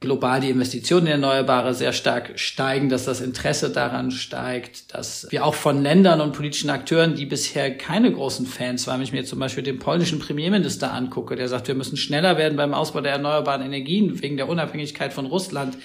global 0.00 0.40
die 0.40 0.50
Investitionen 0.50 1.06
in 1.06 1.12
Erneuerbare 1.12 1.72
sehr 1.72 1.92
stark 1.92 2.38
steigen, 2.38 2.90
dass 2.90 3.06
das 3.06 3.22
Interesse 3.22 3.70
daran 3.70 4.10
steigt, 4.10 4.94
dass 4.94 5.26
wir 5.30 5.44
auch 5.44 5.54
von 5.54 5.82
Ländern 5.82 6.20
und 6.20 6.32
politischen 6.32 6.68
Akteuren, 6.68 7.14
die 7.14 7.24
bisher 7.24 7.76
keine 7.76 8.12
großen 8.12 8.46
Fans 8.46 8.86
waren, 8.86 8.98
wenn 8.98 9.04
ich 9.04 9.12
mir 9.12 9.24
zum 9.24 9.38
Beispiel 9.38 9.64
den 9.64 9.78
polnischen 9.78 10.18
Premierminister 10.18 10.92
angucke, 10.92 11.34
der 11.34 11.48
sagt, 11.48 11.68
wir 11.68 11.74
müssen 11.74 11.96
schneller 11.96 12.36
werden 12.36 12.56
beim 12.56 12.74
Ausbau 12.74 13.00
der 13.00 13.12
erneuerbaren 13.12 13.62
Energien 13.62 14.20
wegen 14.20 14.36
der 14.36 14.48
Unabhängigkeit 14.48 15.14
von 15.14 15.26
Russland, 15.26 15.78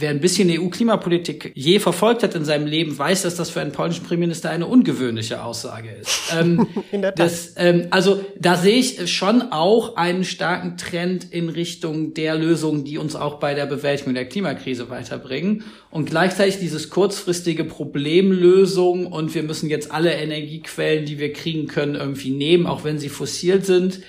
Wer 0.00 0.10
ein 0.10 0.20
bisschen 0.20 0.48
EU-Klimapolitik 0.48 1.50
je 1.56 1.80
verfolgt 1.80 2.22
hat 2.22 2.36
in 2.36 2.44
seinem 2.44 2.68
Leben, 2.68 2.96
weiß, 2.96 3.22
dass 3.22 3.34
das 3.34 3.50
für 3.50 3.60
einen 3.60 3.72
polnischen 3.72 4.04
Premierminister 4.04 4.48
eine 4.48 4.68
ungewöhnliche 4.68 5.42
Aussage 5.42 5.90
ist. 5.90 6.08
Ähm, 6.38 6.66
in 6.92 7.00
der 7.00 7.14
Tat. 7.14 7.26
Das, 7.26 7.54
ähm, 7.56 7.86
also 7.90 8.22
da 8.38 8.56
sehe 8.56 8.76
ich 8.76 9.10
schon 9.10 9.50
auch 9.50 9.96
einen 9.96 10.24
starken 10.24 10.76
Trend 10.76 11.32
in 11.32 11.48
Richtung 11.48 12.12
der 12.12 12.34
Lösungen, 12.34 12.84
die 12.84 12.98
uns 12.98 13.16
auch 13.16 13.40
bei 13.40 13.54
der 13.54 13.64
Bewältigung 13.64 14.12
der 14.12 14.26
Klimakrise 14.26 14.90
weiterbringen. 14.90 15.64
Und 15.90 16.10
gleichzeitig 16.10 16.58
dieses 16.58 16.90
kurzfristige 16.90 17.64
Problemlösung 17.64 19.06
und 19.06 19.34
wir 19.34 19.42
müssen 19.42 19.70
jetzt 19.70 19.90
alle 19.90 20.12
Energiequellen, 20.12 21.06
die 21.06 21.18
wir 21.18 21.32
kriegen 21.32 21.66
können, 21.66 21.94
irgendwie 21.94 22.30
nehmen, 22.30 22.66
auch 22.66 22.84
wenn 22.84 22.98
sie 22.98 23.08
fossil 23.08 23.64
sind 23.64 24.00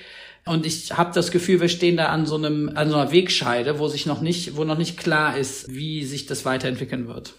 und 0.50 0.65
ich 0.65 0.98
habe 0.98 1.12
das 1.13 1.32
Gefühl, 1.32 1.62
wir 1.62 1.70
stehen 1.70 1.98
da 1.98 2.08
an 2.08 2.25
so 2.25 2.36
einem 2.36 2.72
an 2.74 2.89
so 2.89 2.96
einer 2.96 3.12
Wegscheide, 3.12 3.77
wo 3.79 3.88
sich 3.88 4.06
noch 4.06 4.22
nicht, 4.22 4.58
wo 4.58 4.63
noch 4.63 4.77
nicht 4.77 4.98
klar 4.98 5.38
ist, 5.38 5.72
wie 5.72 6.03
sich 6.03 6.25
das 6.25 6.44
weiterentwickeln 6.44 7.08
wird. 7.08 7.34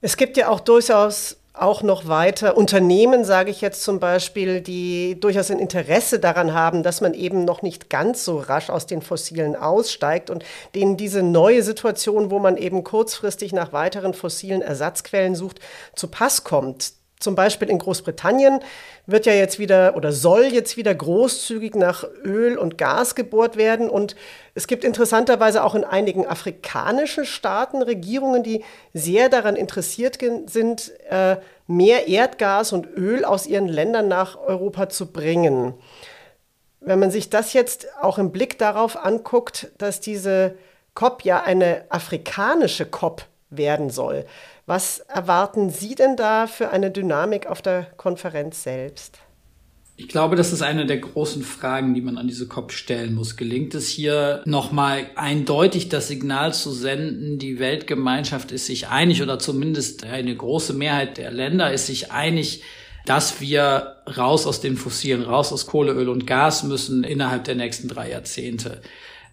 Es 0.00 0.16
gibt 0.16 0.36
ja 0.36 0.48
auch 0.48 0.60
durchaus 0.60 1.36
auch 1.54 1.82
noch 1.82 2.06
weiter 2.06 2.56
Unternehmen, 2.56 3.24
sage 3.24 3.50
ich 3.50 3.60
jetzt 3.60 3.82
zum 3.82 4.00
Beispiel, 4.00 4.60
die 4.60 5.18
durchaus 5.18 5.50
ein 5.50 5.58
Interesse 5.58 6.18
daran 6.18 6.54
haben, 6.54 6.82
dass 6.82 7.00
man 7.00 7.14
eben 7.14 7.44
noch 7.44 7.62
nicht 7.62 7.90
ganz 7.90 8.24
so 8.24 8.38
rasch 8.38 8.70
aus 8.70 8.86
den 8.86 9.02
Fossilen 9.02 9.56
aussteigt 9.56 10.30
und 10.30 10.44
denen 10.74 10.96
diese 10.96 11.22
neue 11.22 11.62
Situation, 11.62 12.30
wo 12.30 12.38
man 12.38 12.56
eben 12.56 12.84
kurzfristig 12.84 13.52
nach 13.52 13.72
weiteren 13.72 14.14
fossilen 14.14 14.62
Ersatzquellen 14.62 15.34
sucht, 15.34 15.60
zu 15.94 16.08
Pass 16.08 16.44
kommt. 16.44 16.92
Zum 17.20 17.34
Beispiel 17.34 17.68
in 17.68 17.78
Großbritannien 17.78 18.60
wird 19.06 19.26
ja 19.26 19.32
jetzt 19.32 19.58
wieder 19.58 19.96
oder 19.96 20.12
soll 20.12 20.44
jetzt 20.44 20.76
wieder 20.76 20.94
großzügig 20.94 21.74
nach 21.74 22.04
Öl 22.24 22.56
und 22.56 22.78
Gas 22.78 23.16
gebohrt 23.16 23.56
werden. 23.56 23.90
Und 23.90 24.14
es 24.54 24.68
gibt 24.68 24.84
interessanterweise 24.84 25.64
auch 25.64 25.74
in 25.74 25.82
einigen 25.82 26.26
afrikanischen 26.26 27.24
Staaten 27.24 27.82
Regierungen, 27.82 28.44
die 28.44 28.64
sehr 28.94 29.28
daran 29.28 29.56
interessiert 29.56 30.18
sind, 30.46 30.92
äh, 31.10 31.36
mehr 31.66 32.06
Erdgas 32.06 32.72
und 32.72 32.86
Öl 32.86 33.24
aus 33.24 33.46
ihren 33.46 33.68
Ländern 33.68 34.06
nach 34.06 34.38
Europa 34.38 34.88
zu 34.88 35.12
bringen. 35.12 35.74
Wenn 36.80 37.00
man 37.00 37.10
sich 37.10 37.30
das 37.30 37.52
jetzt 37.52 37.88
auch 38.00 38.18
im 38.18 38.30
Blick 38.30 38.58
darauf 38.58 38.96
anguckt, 38.96 39.72
dass 39.78 40.00
diese 40.00 40.54
COP 40.94 41.24
ja 41.24 41.42
eine 41.42 41.84
afrikanische 41.88 42.86
COP 42.86 43.24
werden 43.50 43.90
soll, 43.90 44.26
was 44.66 45.00
erwarten 45.00 45.70
Sie 45.70 45.94
denn 45.94 46.16
da 46.16 46.46
für 46.46 46.70
eine 46.70 46.90
Dynamik 46.90 47.46
auf 47.46 47.62
der 47.62 47.86
Konferenz 47.96 48.62
selbst? 48.62 49.18
Ich 50.00 50.06
glaube, 50.06 50.36
das 50.36 50.52
ist 50.52 50.62
eine 50.62 50.86
der 50.86 50.98
großen 50.98 51.42
Fragen, 51.42 51.92
die 51.92 52.00
man 52.00 52.18
an 52.18 52.28
diese 52.28 52.46
COP 52.46 52.70
stellen 52.70 53.16
muss. 53.16 53.36
Gelingt 53.36 53.74
es 53.74 53.88
hier 53.88 54.42
nochmal 54.44 55.06
eindeutig 55.16 55.88
das 55.88 56.06
Signal 56.06 56.54
zu 56.54 56.70
senden, 56.70 57.40
die 57.40 57.58
Weltgemeinschaft 57.58 58.52
ist 58.52 58.66
sich 58.66 58.86
einig 58.86 59.22
oder 59.22 59.40
zumindest 59.40 60.04
eine 60.04 60.36
große 60.36 60.72
Mehrheit 60.72 61.18
der 61.18 61.32
Länder 61.32 61.72
ist 61.72 61.86
sich 61.86 62.12
einig, 62.12 62.62
dass 63.06 63.40
wir 63.40 63.96
raus 64.16 64.46
aus 64.46 64.60
den 64.60 64.76
Fossilen, 64.76 65.22
raus 65.22 65.52
aus 65.52 65.66
Kohle, 65.66 65.92
Öl 65.92 66.08
und 66.08 66.28
Gas 66.28 66.62
müssen 66.62 67.02
innerhalb 67.02 67.42
der 67.42 67.56
nächsten 67.56 67.88
drei 67.88 68.10
Jahrzehnte. 68.10 68.80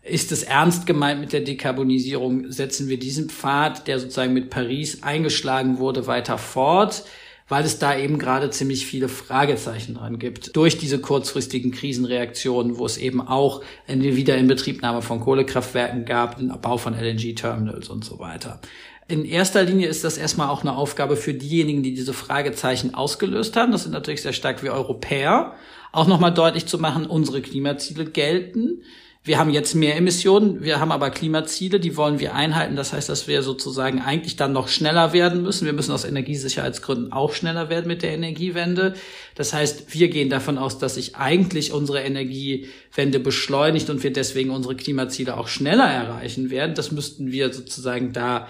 Ist 0.05 0.31
es 0.31 0.43
ernst 0.43 0.85
gemeint 0.85 1.19
mit 1.19 1.33
der 1.33 1.41
Dekarbonisierung? 1.41 2.51
Setzen 2.51 2.89
wir 2.89 2.99
diesen 2.99 3.29
Pfad, 3.29 3.87
der 3.87 3.99
sozusagen 3.99 4.33
mit 4.33 4.51
Paris 4.51 5.01
eingeschlagen 5.01 5.79
wurde, 5.79 6.05
weiter 6.07 6.37
fort? 6.37 7.03
weil 7.47 7.63
es 7.63 7.77
da 7.77 7.95
eben 7.95 8.17
gerade 8.17 8.49
ziemlich 8.49 8.87
viele 8.87 9.07
Fragezeichen 9.07 9.93
dran 9.93 10.17
gibt. 10.17 10.55
Durch 10.55 10.79
diese 10.79 10.99
kurzfristigen 10.99 11.71
Krisenreaktionen, 11.71 12.79
wo 12.79 12.87
es 12.87 12.97
eben 12.97 13.21
auch 13.21 13.61
eine 13.87 14.15
Wiederinbetriebnahme 14.15 15.03
von 15.03 15.19
Kohlekraftwerken 15.19 16.05
gab, 16.05 16.39
den 16.39 16.51
Bau 16.59 16.77
von 16.77 16.95
LNG-Terminals 16.95 17.89
und 17.89 18.03
so 18.03 18.17
weiter. 18.17 18.61
In 19.07 19.25
erster 19.25 19.61
Linie 19.61 19.87
ist 19.87 20.03
das 20.03 20.17
erstmal 20.17 20.49
auch 20.49 20.61
eine 20.61 20.75
Aufgabe 20.75 21.15
für 21.15 21.35
diejenigen, 21.35 21.83
die 21.83 21.93
diese 21.93 22.13
Fragezeichen 22.13 22.95
ausgelöst 22.95 23.55
haben. 23.55 23.71
Das 23.71 23.83
sind 23.83 23.91
natürlich 23.91 24.23
sehr 24.23 24.33
stark 24.33 24.63
wir 24.63 24.73
Europäer. 24.73 25.53
Auch 25.91 26.07
nochmal 26.07 26.33
deutlich 26.33 26.65
zu 26.65 26.79
machen, 26.79 27.05
unsere 27.05 27.43
Klimaziele 27.43 28.05
gelten 28.05 28.81
wir 29.25 29.39
haben 29.39 29.49
jetzt 29.49 29.73
mehr 29.73 29.97
Emissionen, 29.97 30.63
wir 30.63 30.79
haben 30.79 30.91
aber 30.91 31.09
Klimaziele, 31.09 31.79
die 31.79 31.97
wollen 31.97 32.19
wir 32.19 32.35
einhalten. 32.35 32.75
Das 32.75 32.93
heißt, 32.93 33.09
dass 33.09 33.27
wir 33.27 33.41
sozusagen 33.41 33.99
eigentlich 33.99 34.35
dann 34.35 34.53
noch 34.53 34.67
schneller 34.67 35.13
werden 35.13 35.41
müssen. 35.41 35.65
Wir 35.65 35.73
müssen 35.73 35.91
aus 35.93 36.05
Energiesicherheitsgründen 36.05 37.11
auch 37.11 37.33
schneller 37.33 37.69
werden 37.69 37.87
mit 37.87 38.03
der 38.03 38.11
Energiewende. 38.11 38.93
Das 39.33 39.51
heißt, 39.51 39.95
wir 39.95 40.09
gehen 40.09 40.29
davon 40.29 40.59
aus, 40.59 40.77
dass 40.77 40.93
sich 40.93 41.15
eigentlich 41.15 41.73
unsere 41.73 42.01
Energiewende 42.03 43.19
beschleunigt 43.19 43.89
und 43.89 44.03
wir 44.03 44.13
deswegen 44.13 44.51
unsere 44.51 44.75
Klimaziele 44.75 45.37
auch 45.37 45.47
schneller 45.47 45.89
erreichen 45.89 46.51
werden. 46.51 46.75
Das 46.75 46.91
müssten 46.91 47.31
wir 47.31 47.51
sozusagen 47.51 48.13
da 48.13 48.47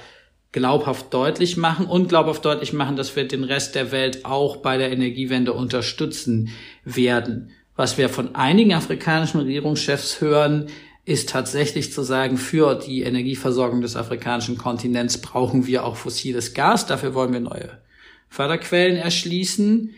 glaubhaft 0.52 1.14
deutlich 1.14 1.56
machen 1.56 1.86
und 1.86 2.10
glaubhaft 2.10 2.44
deutlich 2.44 2.74
machen, 2.74 2.98
dass 2.98 3.16
wir 3.16 3.26
den 3.26 3.46
Rest 3.46 3.76
der 3.76 3.94
Welt 3.94 4.26
auch 4.26 4.58
bei 4.58 4.78
der 4.78 4.92
Energiewende 4.92 5.54
unterstützen 5.54 6.50
werden. 6.84 7.52
Was 7.76 7.98
wir 7.98 8.10
von 8.10 8.36
einigen 8.36 8.74
afrikanischen 8.74 9.42
Regierungschefs 9.42 10.22
hören, 10.22 10.68
ist 11.04 11.30
tatsächlich 11.30 11.94
zu 11.94 12.02
sagen, 12.02 12.38
für 12.38 12.76
die 12.76 13.04
Energieversorgung 13.04 13.82
des 13.82 13.96
afrikanischen 13.96 14.58
Kontinents 14.58 15.20
brauchen 15.20 15.68
wir 15.68 15.86
auch 15.86 15.98
fossiles 15.98 16.54
Gas. 16.54 16.88
Dafür 16.88 17.14
wollen 17.14 17.34
wir 17.34 17.42
neue 17.42 17.78
Förderquellen 18.30 18.98
erschließen. 18.98 19.92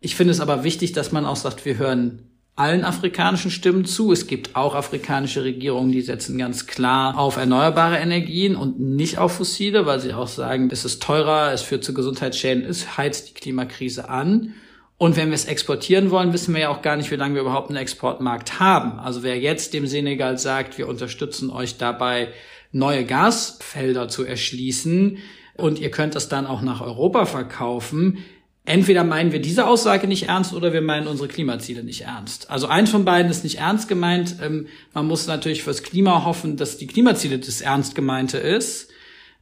Ich 0.00 0.14
finde 0.14 0.32
es 0.32 0.40
aber 0.40 0.62
wichtig, 0.62 0.92
dass 0.92 1.10
man 1.10 1.26
auch 1.26 1.36
sagt, 1.36 1.64
wir 1.64 1.78
hören 1.78 2.22
allen 2.54 2.84
afrikanischen 2.84 3.50
Stimmen 3.50 3.84
zu. 3.84 4.12
Es 4.12 4.26
gibt 4.26 4.54
auch 4.54 4.74
afrikanische 4.74 5.42
Regierungen, 5.42 5.92
die 5.92 6.00
setzen 6.00 6.38
ganz 6.38 6.66
klar 6.66 7.18
auf 7.18 7.36
erneuerbare 7.36 7.98
Energien 7.98 8.56
und 8.56 8.78
nicht 8.78 9.18
auf 9.18 9.32
fossile, 9.32 9.84
weil 9.84 10.00
sie 10.00 10.14
auch 10.14 10.28
sagen, 10.28 10.70
es 10.70 10.84
ist 10.84 11.02
teurer, 11.02 11.52
es 11.52 11.62
führt 11.62 11.84
zu 11.84 11.92
Gesundheitsschäden, 11.92 12.64
es 12.64 12.96
heizt 12.96 13.28
die 13.28 13.34
Klimakrise 13.34 14.08
an. 14.08 14.54
Und 14.98 15.16
wenn 15.16 15.28
wir 15.28 15.34
es 15.34 15.44
exportieren 15.44 16.10
wollen, 16.10 16.32
wissen 16.32 16.54
wir 16.54 16.62
ja 16.62 16.68
auch 16.70 16.80
gar 16.80 16.96
nicht, 16.96 17.10
wie 17.10 17.16
lange 17.16 17.34
wir 17.34 17.42
überhaupt 17.42 17.68
einen 17.68 17.76
Exportmarkt 17.76 18.60
haben. 18.60 18.98
Also 18.98 19.22
wer 19.22 19.38
jetzt 19.38 19.74
dem 19.74 19.86
Senegal 19.86 20.38
sagt, 20.38 20.78
wir 20.78 20.88
unterstützen 20.88 21.50
euch 21.50 21.76
dabei, 21.76 22.28
neue 22.72 23.04
Gasfelder 23.04 24.08
zu 24.08 24.24
erschließen 24.24 25.18
und 25.56 25.78
ihr 25.78 25.90
könnt 25.90 26.14
das 26.14 26.28
dann 26.28 26.46
auch 26.46 26.62
nach 26.62 26.80
Europa 26.80 27.26
verkaufen, 27.26 28.24
entweder 28.64 29.04
meinen 29.04 29.32
wir 29.32 29.40
diese 29.40 29.66
Aussage 29.66 30.06
nicht 30.06 30.28
ernst 30.28 30.52
oder 30.52 30.72
wir 30.72 30.82
meinen 30.82 31.06
unsere 31.06 31.28
Klimaziele 31.28 31.84
nicht 31.84 32.02
ernst. 32.02 32.50
Also 32.50 32.66
eins 32.66 32.90
von 32.90 33.04
beiden 33.04 33.30
ist 33.30 33.44
nicht 33.44 33.58
ernst 33.58 33.88
gemeint. 33.88 34.36
Ähm, 34.42 34.66
man 34.92 35.06
muss 35.06 35.26
natürlich 35.26 35.62
fürs 35.62 35.82
Klima 35.82 36.24
hoffen, 36.24 36.56
dass 36.56 36.76
die 36.76 36.86
Klimaziele 36.86 37.38
das 37.38 37.60
ernst 37.60 37.94
gemeinte 37.94 38.38
ist. 38.38 38.90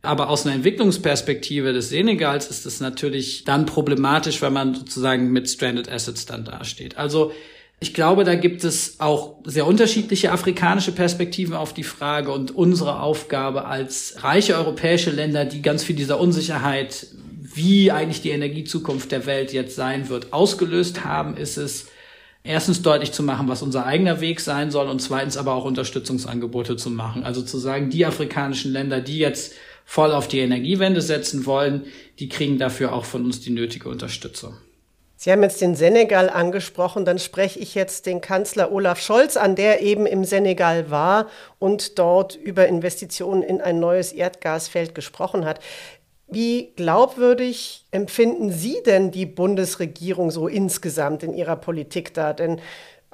Aber 0.04 0.28
aus 0.28 0.44
einer 0.46 0.54
Entwicklungsperspektive 0.54 1.72
des 1.72 1.88
Senegals 1.88 2.48
ist 2.48 2.66
es 2.66 2.80
natürlich 2.80 3.44
dann 3.44 3.66
problematisch, 3.66 4.42
wenn 4.42 4.52
man 4.52 4.74
sozusagen 4.74 5.32
mit 5.32 5.48
Stranded 5.48 5.90
Assets 5.90 6.26
dann 6.26 6.44
dasteht. 6.44 6.96
Also 6.96 7.32
ich 7.80 7.92
glaube, 7.92 8.24
da 8.24 8.34
gibt 8.34 8.64
es 8.64 9.00
auch 9.00 9.36
sehr 9.44 9.66
unterschiedliche 9.66 10.32
afrikanische 10.32 10.92
Perspektiven 10.92 11.54
auf 11.54 11.74
die 11.74 11.82
Frage 11.82 12.30
und 12.32 12.54
unsere 12.54 13.00
Aufgabe 13.00 13.66
als 13.66 14.16
reiche 14.22 14.56
europäische 14.56 15.10
Länder, 15.10 15.44
die 15.44 15.60
ganz 15.60 15.84
viel 15.84 15.96
dieser 15.96 16.20
Unsicherheit, 16.20 17.08
wie 17.42 17.92
eigentlich 17.92 18.22
die 18.22 18.30
Energiezukunft 18.30 19.12
der 19.12 19.26
Welt 19.26 19.52
jetzt 19.52 19.76
sein 19.76 20.08
wird, 20.08 20.32
ausgelöst 20.32 21.04
haben, 21.04 21.36
ist 21.36 21.56
es, 21.56 21.86
erstens 22.44 22.82
deutlich 22.82 23.12
zu 23.12 23.22
machen, 23.22 23.48
was 23.48 23.62
unser 23.62 23.86
eigener 23.86 24.20
Weg 24.20 24.40
sein 24.40 24.70
soll 24.70 24.88
und 24.88 25.00
zweitens 25.00 25.36
aber 25.36 25.54
auch 25.54 25.64
Unterstützungsangebote 25.64 26.76
zu 26.76 26.90
machen. 26.90 27.24
Also 27.24 27.42
zu 27.42 27.58
sagen, 27.58 27.90
die 27.90 28.04
afrikanischen 28.04 28.72
Länder, 28.72 29.00
die 29.00 29.18
jetzt 29.18 29.54
voll 29.84 30.12
auf 30.12 30.28
die 30.28 30.40
Energiewende 30.40 31.00
setzen 31.00 31.46
wollen, 31.46 31.86
die 32.18 32.28
kriegen 32.28 32.58
dafür 32.58 32.92
auch 32.92 33.04
von 33.04 33.24
uns 33.24 33.40
die 33.40 33.50
nötige 33.50 33.88
Unterstützung. 33.88 34.56
Sie 35.16 35.32
haben 35.32 35.42
jetzt 35.42 35.60
den 35.60 35.74
Senegal 35.74 36.28
angesprochen, 36.28 37.04
dann 37.04 37.18
spreche 37.18 37.58
ich 37.58 37.74
jetzt 37.74 38.04
den 38.04 38.20
Kanzler 38.20 38.72
Olaf 38.72 39.00
Scholz 39.00 39.36
an, 39.36 39.56
der 39.56 39.80
eben 39.80 40.04
im 40.06 40.24
Senegal 40.24 40.90
war 40.90 41.28
und 41.58 41.98
dort 41.98 42.34
über 42.36 42.66
Investitionen 42.66 43.42
in 43.42 43.60
ein 43.60 43.80
neues 43.80 44.12
Erdgasfeld 44.12 44.94
gesprochen 44.94 45.44
hat. 45.46 45.60
Wie 46.26 46.72
glaubwürdig 46.74 47.86
empfinden 47.90 48.50
Sie 48.50 48.82
denn 48.84 49.12
die 49.12 49.26
Bundesregierung 49.26 50.30
so 50.30 50.48
insgesamt 50.48 51.22
in 51.22 51.32
ihrer 51.32 51.56
Politik 51.56 52.12
da? 52.12 52.32
Denn 52.32 52.60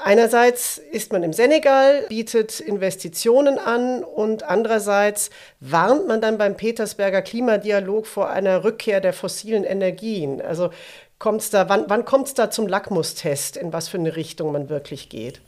Einerseits 0.03 0.79
ist 0.79 1.13
man 1.13 1.23
im 1.23 1.33
Senegal, 1.33 2.07
bietet 2.09 2.61
Investitionen 2.61 3.59
an 3.59 4.03
und 4.03 4.43
andererseits 4.43 5.31
warnt 5.61 6.09
man 6.09 6.21
dann 6.21 6.39
beim 6.39 6.57
Petersberger 6.57 7.23
Klimadialog 7.23 8.07
vor 8.07 8.31
einer 8.31 8.65
Rückkehr 8.65 9.01
der 9.01 9.13
fossilen 9.13 9.65
Energien. 9.65 10.41
Also 10.41 10.71
kommt's 11.19 11.51
da, 11.51 11.69
wann, 11.69 11.85
wann 11.89 12.05
kommt 12.05 12.29
es 12.29 12.35
da 12.35 12.51
zum 12.51 12.67
Lackmustest, 12.67 13.57
in 13.57 13.73
was 13.73 13.89
für 13.89 13.99
eine 13.99 14.17
Richtung 14.17 14.53
man 14.53 14.69
wirklich 14.69 15.09
geht? 15.09 15.41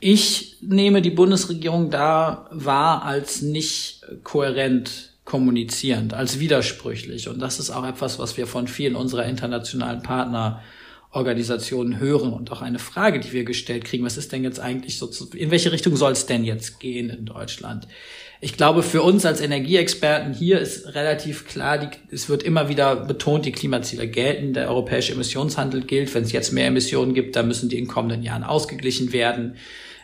Ich 0.00 0.58
nehme 0.60 1.00
die 1.00 1.10
Bundesregierung 1.10 1.90
da 1.90 2.46
wahr 2.50 3.04
als 3.04 3.42
nicht 3.42 4.04
kohärent 4.22 5.14
kommunizierend, 5.24 6.12
als 6.12 6.38
widersprüchlich. 6.38 7.28
Und 7.28 7.40
das 7.40 7.58
ist 7.58 7.70
auch 7.70 7.86
etwas, 7.86 8.18
was 8.18 8.36
wir 8.36 8.46
von 8.46 8.68
vielen 8.68 8.96
unserer 8.96 9.24
internationalen 9.24 10.02
Partner 10.02 10.62
Organisationen 11.14 12.00
hören 12.00 12.32
und 12.32 12.50
auch 12.50 12.60
eine 12.60 12.78
Frage, 12.78 13.20
die 13.20 13.32
wir 13.32 13.44
gestellt 13.44 13.84
kriegen, 13.84 14.04
was 14.04 14.16
ist 14.16 14.32
denn 14.32 14.42
jetzt 14.42 14.60
eigentlich 14.60 14.98
so, 14.98 15.08
in 15.34 15.50
welche 15.50 15.72
Richtung 15.72 15.96
soll 15.96 16.12
es 16.12 16.26
denn 16.26 16.44
jetzt 16.44 16.80
gehen 16.80 17.08
in 17.08 17.24
Deutschland? 17.24 17.86
Ich 18.40 18.56
glaube, 18.56 18.82
für 18.82 19.02
uns 19.02 19.24
als 19.24 19.40
Energieexperten 19.40 20.34
hier 20.34 20.58
ist 20.58 20.94
relativ 20.94 21.46
klar, 21.46 21.78
die, 21.78 21.88
es 22.10 22.28
wird 22.28 22.42
immer 22.42 22.68
wieder 22.68 22.96
betont, 22.96 23.46
die 23.46 23.52
Klimaziele 23.52 24.08
gelten, 24.08 24.52
der 24.52 24.68
europäische 24.68 25.12
Emissionshandel 25.12 25.82
gilt. 25.82 26.12
Wenn 26.14 26.24
es 26.24 26.32
jetzt 26.32 26.52
mehr 26.52 26.66
Emissionen 26.66 27.14
gibt, 27.14 27.36
dann 27.36 27.48
müssen 27.48 27.68
die 27.68 27.78
in 27.78 27.86
kommenden 27.86 28.22
Jahren 28.22 28.44
ausgeglichen 28.44 29.12
werden. 29.12 29.56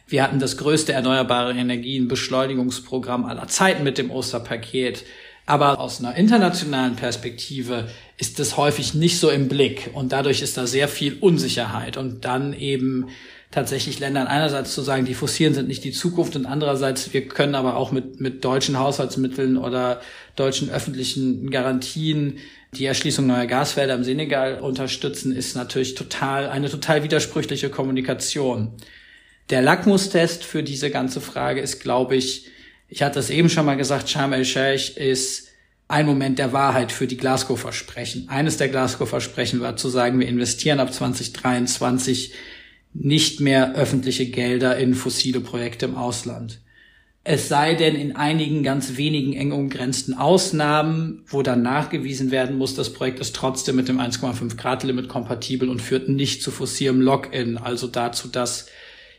Wir 0.06 0.22
hatten 0.22 0.38
das 0.38 0.56
größte 0.56 0.92
erneuerbare 0.92 1.52
Energien-Beschleunigungsprogramm 1.52 3.26
aller 3.26 3.46
Zeiten 3.48 3.82
mit 3.82 3.98
dem 3.98 4.10
Osterpaket. 4.10 5.04
Aber 5.46 5.81
aus 5.81 5.98
einer 5.98 6.14
internationalen 6.14 6.96
Perspektive 6.96 7.88
ist 8.18 8.38
das 8.38 8.57
häufig 8.57 8.94
nicht 8.94 9.18
so 9.18 9.31
im 9.31 9.48
Blick 9.48 9.90
und 9.94 10.12
dadurch 10.12 10.42
ist 10.42 10.57
da 10.57 10.66
sehr 10.66 10.87
viel 10.87 11.16
Unsicherheit 11.20 11.96
und 11.96 12.24
dann 12.24 12.53
eben 12.53 13.09
tatsächlich 13.50 13.98
Ländern 13.98 14.29
einerseits 14.29 14.74
zu 14.74 14.83
sagen, 14.83 15.05
die 15.05 15.14
Fossilen 15.14 15.55
sind 15.55 15.66
nicht 15.66 15.83
die 15.83 15.90
Zukunft 15.90 16.37
und 16.37 16.46
andererseits, 16.46 17.12
wir 17.12 17.26
können 17.26 17.57
aber 17.57 17.76
auch 17.76 17.90
mit, 17.90 18.20
mit 18.20 18.44
deutschen 18.44 18.79
Haushaltsmitteln 18.79 19.57
oder 19.57 20.00
deutschen 20.37 20.70
öffentlichen 20.70 21.50
Garantien 21.50 22.38
die 22.74 22.85
Erschließung 22.85 23.26
neuer 23.26 23.46
Gasfelder 23.46 23.94
im 23.94 24.05
Senegal 24.05 24.61
unterstützen, 24.61 25.35
ist 25.35 25.57
natürlich 25.57 25.96
total, 25.96 26.48
eine 26.48 26.70
total 26.70 27.03
widersprüchliche 27.03 27.68
Kommunikation. 27.68 28.72
Der 29.50 29.62
Lackmustest 29.62 30.44
für 30.44 30.62
diese 30.62 30.90
ganze 30.90 31.20
Frage 31.20 31.61
ist, 31.61 31.81
glaube 31.81 32.14
ich, 32.14 32.49
ich 32.90 33.03
hatte 33.03 33.20
es 33.20 33.31
eben 33.31 33.48
schon 33.48 33.66
mal 33.66 33.76
gesagt, 33.76 34.11
Sharm 34.11 34.33
el-Sheikh 34.33 35.00
ist 35.00 35.48
ein 35.87 36.07
Moment 36.07 36.38
der 36.38 36.53
Wahrheit 36.53 36.92
für 36.92 37.07
die 37.07 37.16
Glasgow-Versprechen. 37.16 38.29
Eines 38.29 38.57
der 38.57 38.68
Glasgow-Versprechen 38.68 39.61
war 39.61 39.76
zu 39.76 39.88
sagen, 39.88 40.18
wir 40.20 40.29
investieren 40.29 40.81
ab 40.81 40.92
2023 40.92 42.33
nicht 42.92 43.40
mehr 43.40 43.74
öffentliche 43.74 44.26
Gelder 44.26 44.76
in 44.76 44.94
fossile 44.94 45.40
Projekte 45.40 45.87
im 45.87 45.94
Ausland. 45.94 46.61
Es 47.22 47.48
sei 47.48 47.74
denn 47.74 47.96
in 47.96 48.16
einigen 48.16 48.62
ganz 48.62 48.96
wenigen 48.96 49.35
eng 49.35 49.53
umgrenzten 49.53 50.14
Ausnahmen, 50.14 51.22
wo 51.26 51.42
dann 51.42 51.62
nachgewiesen 51.62 52.31
werden 52.31 52.57
muss, 52.57 52.74
das 52.74 52.92
Projekt 52.92 53.20
ist 53.20 53.37
trotzdem 53.37 53.76
mit 53.76 53.88
dem 53.88 54.00
1,5 54.00 54.57
Grad 54.57 54.83
Limit 54.85 55.09
kompatibel 55.09 55.68
und 55.68 55.83
führt 55.83 56.09
nicht 56.09 56.42
zu 56.42 56.50
fossilem 56.50 57.00
Lock-in, 57.00 57.59
also 57.59 57.87
dazu, 57.87 58.26
dass 58.26 58.66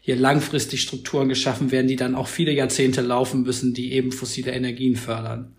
hier 0.01 0.15
langfristig 0.15 0.81
Strukturen 0.81 1.29
geschaffen 1.29 1.71
werden, 1.71 1.87
die 1.87 1.95
dann 1.95 2.15
auch 2.15 2.27
viele 2.27 2.51
Jahrzehnte 2.51 3.01
laufen 3.01 3.43
müssen, 3.43 3.73
die 3.73 3.93
eben 3.93 4.11
fossile 4.11 4.51
Energien 4.51 4.95
fördern. 4.95 5.55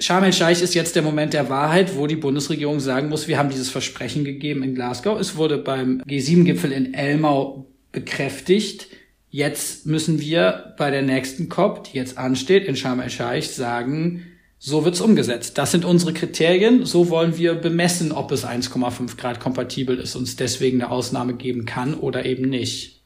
Sharm 0.00 0.24
el-Sheikh 0.24 0.64
ist 0.64 0.74
jetzt 0.74 0.96
der 0.96 1.02
Moment 1.02 1.32
der 1.34 1.48
Wahrheit, 1.48 1.96
wo 1.96 2.08
die 2.08 2.16
Bundesregierung 2.16 2.80
sagen 2.80 3.08
muss, 3.08 3.28
wir 3.28 3.38
haben 3.38 3.50
dieses 3.50 3.68
Versprechen 3.68 4.24
gegeben 4.24 4.64
in 4.64 4.74
Glasgow. 4.74 5.20
Es 5.20 5.36
wurde 5.36 5.58
beim 5.58 6.02
G7-Gipfel 6.08 6.72
in 6.72 6.94
Elmau 6.94 7.68
bekräftigt. 7.92 8.88
Jetzt 9.30 9.86
müssen 9.86 10.20
wir 10.20 10.74
bei 10.76 10.90
der 10.90 11.02
nächsten 11.02 11.48
COP, 11.48 11.84
die 11.84 11.98
jetzt 11.98 12.18
ansteht, 12.18 12.66
in 12.66 12.74
Sharm 12.74 13.00
el-Sheikh, 13.00 13.46
sagen, 13.46 14.24
so 14.58 14.84
wird's 14.84 15.00
umgesetzt. 15.00 15.58
Das 15.58 15.70
sind 15.70 15.84
unsere 15.84 16.12
Kriterien. 16.12 16.84
So 16.84 17.10
wollen 17.10 17.36
wir 17.36 17.54
bemessen, 17.54 18.10
ob 18.10 18.32
es 18.32 18.44
1,5 18.44 19.16
Grad 19.16 19.38
kompatibel 19.38 19.98
ist 19.98 20.16
und 20.16 20.24
es 20.24 20.36
deswegen 20.36 20.80
eine 20.82 20.90
Ausnahme 20.90 21.34
geben 21.34 21.64
kann 21.64 21.94
oder 21.94 22.24
eben 22.24 22.48
nicht. 22.48 23.01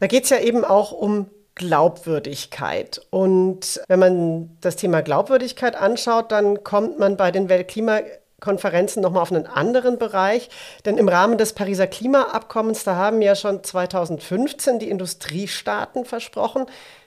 Da 0.00 0.06
geht's 0.06 0.30
ja 0.30 0.38
eben 0.38 0.64
auch 0.64 0.92
um 0.92 1.28
Glaubwürdigkeit. 1.58 3.00
Und 3.10 3.80
wenn 3.88 3.98
man 3.98 4.56
das 4.60 4.76
Thema 4.76 5.02
Glaubwürdigkeit 5.02 5.76
anschaut, 5.76 6.32
dann 6.32 6.62
kommt 6.64 6.98
man 6.98 7.16
bei 7.16 7.30
den 7.30 7.48
Weltklimakonferenzen 7.48 9.02
nochmal 9.02 9.22
auf 9.22 9.32
einen 9.32 9.46
anderen 9.46 9.98
Bereich. 9.98 10.48
Denn 10.84 10.96
im 10.98 11.08
Rahmen 11.08 11.36
des 11.36 11.52
Pariser 11.52 11.88
Klimaabkommens, 11.88 12.84
da 12.84 12.94
haben 12.94 13.20
ja 13.20 13.34
schon 13.34 13.62
2015 13.62 14.78
die 14.78 14.88
Industriestaaten 14.88 16.04
versprochen, 16.04 16.66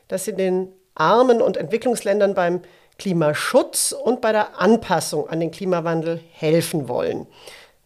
dass 0.10 0.25
sie 0.25 0.34
den 0.34 0.67
armen 0.93 1.41
und 1.41 1.56
Entwicklungsländern 1.56 2.34
beim 2.34 2.62
Klimaschutz 2.99 3.93
und 3.93 4.19
bei 4.19 4.34
der 4.34 4.60
Anpassung 4.60 5.30
an 5.30 5.39
den 5.39 5.51
Klimawandel 5.51 6.19
helfen 6.34 6.89
wollen 6.89 7.25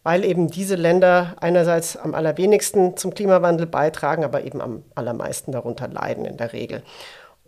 weil 0.06 0.24
eben 0.24 0.46
diese 0.46 0.76
Länder 0.76 1.34
einerseits 1.40 1.96
am 1.96 2.14
allerwenigsten 2.14 2.96
zum 2.96 3.12
Klimawandel 3.12 3.66
beitragen, 3.66 4.22
aber 4.22 4.44
eben 4.44 4.60
am 4.60 4.84
allermeisten 4.94 5.50
darunter 5.50 5.88
leiden 5.88 6.24
in 6.24 6.36
der 6.36 6.52
Regel. 6.52 6.84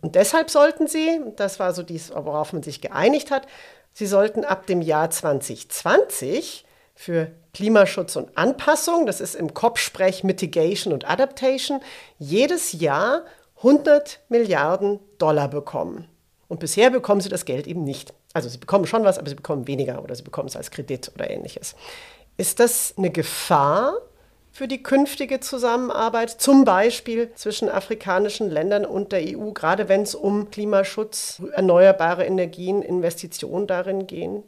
Und 0.00 0.16
deshalb 0.16 0.50
sollten 0.50 0.88
sie, 0.88 1.20
das 1.36 1.60
war 1.60 1.72
so 1.72 1.84
dies, 1.84 2.10
worauf 2.12 2.52
man 2.52 2.64
sich 2.64 2.80
geeinigt 2.80 3.30
hat, 3.30 3.46
sie 3.92 4.06
sollten 4.06 4.44
ab 4.44 4.66
dem 4.66 4.82
Jahr 4.82 5.08
2020 5.08 6.64
für 6.96 7.30
Klimaschutz 7.54 8.16
und 8.16 8.36
Anpassung, 8.36 9.06
das 9.06 9.20
ist 9.20 9.36
im 9.36 9.54
COP-Sprech 9.54 10.24
Mitigation 10.24 10.92
und 10.92 11.08
Adaptation, 11.08 11.80
jedes 12.18 12.72
Jahr 12.72 13.22
100 13.58 14.18
Milliarden 14.30 14.98
Dollar 15.18 15.46
bekommen. 15.46 16.08
Und 16.48 16.58
bisher 16.58 16.90
bekommen 16.90 17.20
sie 17.20 17.28
das 17.28 17.44
Geld 17.44 17.68
eben 17.68 17.84
nicht. 17.84 18.14
Also 18.32 18.48
sie 18.48 18.58
bekommen 18.58 18.86
schon 18.86 19.04
was, 19.04 19.18
aber 19.18 19.28
sie 19.28 19.36
bekommen 19.36 19.68
weniger 19.68 20.02
oder 20.02 20.16
sie 20.16 20.24
bekommen 20.24 20.48
es 20.48 20.56
als 20.56 20.72
Kredit 20.72 21.12
oder 21.14 21.30
ähnliches. 21.30 21.76
Ist 22.38 22.60
das 22.60 22.94
eine 22.96 23.10
Gefahr 23.10 23.94
für 24.52 24.68
die 24.68 24.82
künftige 24.82 25.40
Zusammenarbeit, 25.40 26.30
zum 26.30 26.64
Beispiel 26.64 27.30
zwischen 27.34 27.68
afrikanischen 27.68 28.48
Ländern 28.48 28.86
und 28.86 29.10
der 29.10 29.36
EU, 29.36 29.50
gerade 29.50 29.88
wenn 29.88 30.02
es 30.02 30.14
um 30.14 30.48
Klimaschutz, 30.50 31.42
erneuerbare 31.52 32.24
Energien, 32.24 32.80
Investitionen 32.80 33.66
darin 33.66 34.06
gehen? 34.06 34.44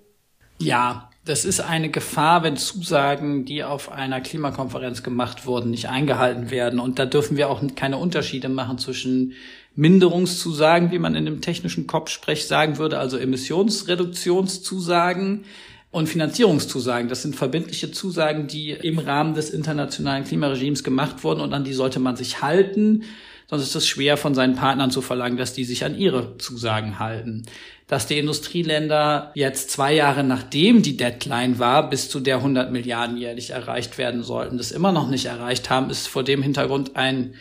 Ja, 0.59 1.11
das 1.25 1.45
ist 1.45 1.61
eine 1.61 1.91
Gefahr, 1.91 2.45
wenn 2.45 2.57
Zusagen, 2.57 3.45
die 3.45 3.65
auf 3.65 3.91
einer 3.91 4.21
Klimakonferenz 4.21 5.03
gemacht 5.03 5.47
wurden, 5.47 5.71
nicht 5.71 5.89
eingehalten 5.89 6.51
werden. 6.51 6.79
Und 6.79 7.01
da 7.01 7.07
dürfen 7.07 7.37
wir 7.37 7.51
auch 7.51 7.61
keine 7.75 7.97
Unterschiede 7.97 8.49
machen 8.49 8.79
zwischen 8.79 9.33
Minderungszusagen, 9.75 10.93
wie 10.93 11.01
man 11.01 11.17
in 11.17 11.25
dem 11.25 11.41
technischen 11.41 11.87
Kopfsprech 11.87 12.47
sagen 12.47 12.77
würde, 12.79 12.99
also 12.99 13.17
Emissionsreduktionszusagen, 13.17 15.45
und 15.91 16.09
Finanzierungszusagen. 16.09 17.09
Das 17.09 17.23
sind 17.23 17.35
verbindliche 17.35 17.91
Zusagen, 17.91 18.47
die 18.47 18.71
im 18.71 18.99
Rahmen 18.99 19.35
des 19.35 19.51
internationalen 19.51 20.25
Klimaregimes 20.25 20.85
gemacht 20.85 21.25
wurden 21.25 21.41
und 21.41 21.53
an 21.53 21.65
die 21.65 21.73
sollte 21.73 21.99
man 21.99 22.17
sich 22.17 22.43
halten. 22.43 23.05
Sonst 23.49 23.65
ist 23.65 23.75
es 23.75 23.89
schwer 23.89 24.17
von 24.17 24.33
seinen 24.33 24.55
Partnern 24.55 24.93
zu 24.93 25.03
verlangen, 25.03 25.37
dass 25.37 25.53
die 25.53 25.65
sich 25.65 25.85
an 25.85 25.99
ihre 25.99 26.39
Zusagen 26.39 27.01
halten. 27.01 27.43
Dass 27.89 28.07
die 28.07 28.19
Industrieländer 28.19 29.33
jetzt 29.35 29.73
zwei 29.73 29.93
Jahre 29.93 30.23
nachdem 30.23 30.83
die 30.83 30.97
Deadline 30.97 31.59
war, 31.59 31.91
bis 31.91 32.09
zu 32.09 32.21
der 32.21 32.37
100 32.37 32.71
Milliarden 32.71 33.17
jährlich 33.17 33.51
erreicht 33.51 33.99
werden 33.99 34.23
sollten, 34.23 34.57
das 34.57 34.71
immer 34.71 34.93
noch 34.93 35.09
nicht 35.09 35.27
erreicht 35.27 35.69
haben, 35.69 35.91
ist 35.91 36.07
vor 36.07 36.23
dem 36.23 36.43
Hintergrund 36.43 36.95
ein 36.95 37.35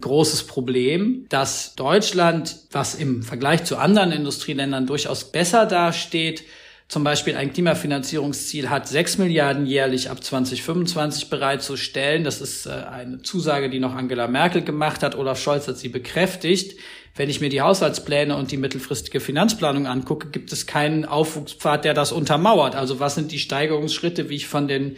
großes 0.00 0.46
Problem, 0.46 1.26
dass 1.28 1.74
Deutschland, 1.74 2.56
was 2.70 2.94
im 2.94 3.22
Vergleich 3.22 3.64
zu 3.64 3.76
anderen 3.76 4.10
Industrieländern 4.10 4.86
durchaus 4.86 5.30
besser 5.30 5.66
dasteht, 5.66 6.44
zum 6.88 7.04
Beispiel 7.04 7.36
ein 7.36 7.52
Klimafinanzierungsziel 7.52 8.68
hat, 8.68 8.86
6 8.86 9.18
Milliarden 9.18 9.66
jährlich 9.66 10.10
ab 10.10 10.22
2025 10.22 11.30
bereitzustellen. 11.30 12.24
Das 12.24 12.40
ist 12.40 12.66
äh, 12.66 12.70
eine 12.70 13.22
Zusage, 13.22 13.70
die 13.70 13.80
noch 13.80 13.94
Angela 13.94 14.28
Merkel 14.28 14.62
gemacht 14.62 15.02
hat. 15.02 15.14
Olaf 15.16 15.40
Scholz 15.40 15.68
hat 15.68 15.78
sie 15.78 15.88
bekräftigt. 15.88 16.78
Wenn 17.14 17.28
ich 17.28 17.40
mir 17.40 17.50
die 17.50 17.60
Haushaltspläne 17.60 18.36
und 18.36 18.50
die 18.50 18.56
mittelfristige 18.56 19.20
Finanzplanung 19.20 19.86
angucke, 19.86 20.28
gibt 20.28 20.52
es 20.52 20.66
keinen 20.66 21.04
Aufwuchspfad, 21.04 21.84
der 21.84 21.94
das 21.94 22.10
untermauert. 22.10 22.74
Also 22.74 23.00
was 23.00 23.14
sind 23.14 23.32
die 23.32 23.38
Steigerungsschritte, 23.38 24.30
wie 24.30 24.36
ich 24.36 24.46
von 24.46 24.66
den 24.66 24.96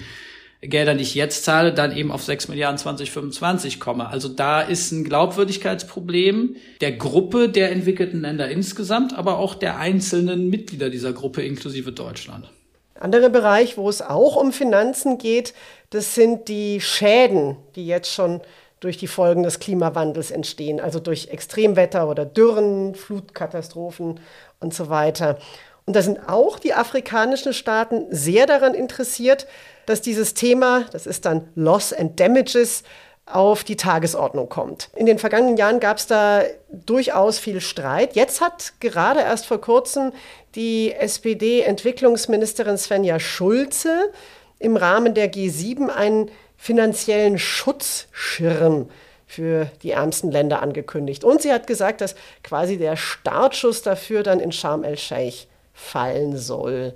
Geldern, 0.69 0.99
die 0.99 1.03
ich 1.03 1.15
jetzt 1.15 1.45
zahle, 1.45 1.73
dann 1.73 1.97
eben 1.97 2.11
auf 2.11 2.23
6 2.23 2.49
Milliarden 2.49 2.79
2025 2.79 3.81
komme. 3.81 4.09
Also 4.09 4.29
da 4.29 4.61
ist 4.61 4.93
ein 4.93 5.05
Glaubwürdigkeitsproblem 5.05 6.57
der 6.81 6.93
Gruppe 6.93 7.49
der 7.49 7.71
entwickelten 7.71 8.23
Länder 8.23 8.49
insgesamt, 8.49 9.17
aber 9.17 9.39
auch 9.39 9.55
der 9.55 9.79
einzelnen 9.79 10.49
Mitglieder 10.51 10.91
dieser 10.91 11.13
Gruppe 11.13 11.43
inklusive 11.43 11.93
Deutschland. 11.93 12.51
Anderer 12.99 13.29
Bereich, 13.29 13.77
wo 13.77 13.89
es 13.89 14.03
auch 14.03 14.37
um 14.37 14.53
Finanzen 14.53 15.19
geht, 15.19 15.53
das 15.91 16.15
sind 16.15 16.49
die 16.49 16.81
Schäden, 16.81 17.57
die 17.75 17.87
jetzt 17.87 18.13
schon 18.13 18.41
durch 18.81 18.97
die 18.99 19.07
Folgen 19.07 19.43
des 19.43 19.61
Klimawandels 19.61 20.31
entstehen, 20.31 20.79
also 20.79 21.01
durch 21.01 21.29
Extremwetter 21.29 22.09
oder 22.09 22.25
Dürren, 22.25 22.95
Flutkatastrophen 22.95 24.21
und 24.61 24.75
so 24.75 24.89
weiter. 24.89 25.39
Und 25.87 25.95
da 25.97 26.03
sind 26.03 26.29
auch 26.29 26.59
die 26.59 26.75
afrikanischen 26.75 27.53
Staaten 27.53 28.07
sehr 28.11 28.47
daran 28.47 28.75
interessiert, 28.75 29.47
dass 29.87 30.01
dieses 30.01 30.35
Thema, 30.35 30.87
das 30.93 31.07
ist 31.07 31.27
dann 31.27 31.49
Loss 31.55 31.93
and 31.93 32.19
Damages, 32.19 32.85
auf 33.27 33.65
die 33.65 33.77
Tagesordnung 33.77 34.51
kommt. 34.51 34.91
In 34.95 35.07
den 35.07 35.19
vergangenen 35.19 35.57
Jahren 35.57 35.81
gab 35.81 35.97
es 35.97 36.07
da 36.07 36.43
durchaus 36.69 37.39
viel 37.39 37.61
Streit. 37.63 38.17
Jetzt 38.17 38.43
hat 38.43 38.75
gerade 38.81 39.21
erst 39.21 39.47
vor 39.47 39.61
kurzem 39.61 40.13
die 40.55 40.93
SPD-Entwicklungsministerin 40.93 42.77
Svenja 42.77 43.19
Schulze 43.19 44.13
im 44.59 44.77
Rahmen 44.77 45.15
der 45.15 45.33
G7 45.33 45.89
einen 45.89 46.31
finanziellen 46.59 47.39
Schutzschirm 47.39 48.91
für 49.27 49.71
die 49.83 49.93
ärmsten 49.93 50.31
Länder 50.31 50.63
angekündigt. 50.63 51.25
Und 51.25 51.41
sie 51.41 51.53
hat 51.53 51.67
gesagt, 51.67 52.03
dass 52.03 52.15
quasi 52.43 52.77
der 52.77 52.97
Startschuss 52.97 53.83
dafür 53.83 54.23
dann 54.23 54.39
in 54.39 54.53
Sharm 54.53 54.85
el-Sheikh 54.85 55.47
fallen 55.75 56.39
soll. 56.39 56.95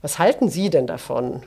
Was 0.00 0.18
halten 0.18 0.48
Sie 0.48 0.70
denn 0.70 0.86
davon? 0.86 1.42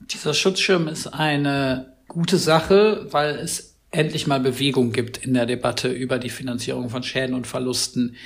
Dieser 0.00 0.32
Schutzschirm 0.32 0.88
ist 0.88 1.08
eine 1.08 1.92
gute 2.06 2.38
Sache, 2.38 3.06
weil 3.10 3.34
es 3.36 3.74
endlich 3.90 4.26
mal 4.26 4.40
Bewegung 4.40 4.92
gibt 4.92 5.18
in 5.18 5.34
der 5.34 5.44
Debatte 5.44 5.88
über 5.88 6.18
die 6.18 6.30
Finanzierung 6.30 6.88
von 6.88 7.02
Schäden 7.02 7.34
und 7.34 7.46
Verlusten. 7.46 8.16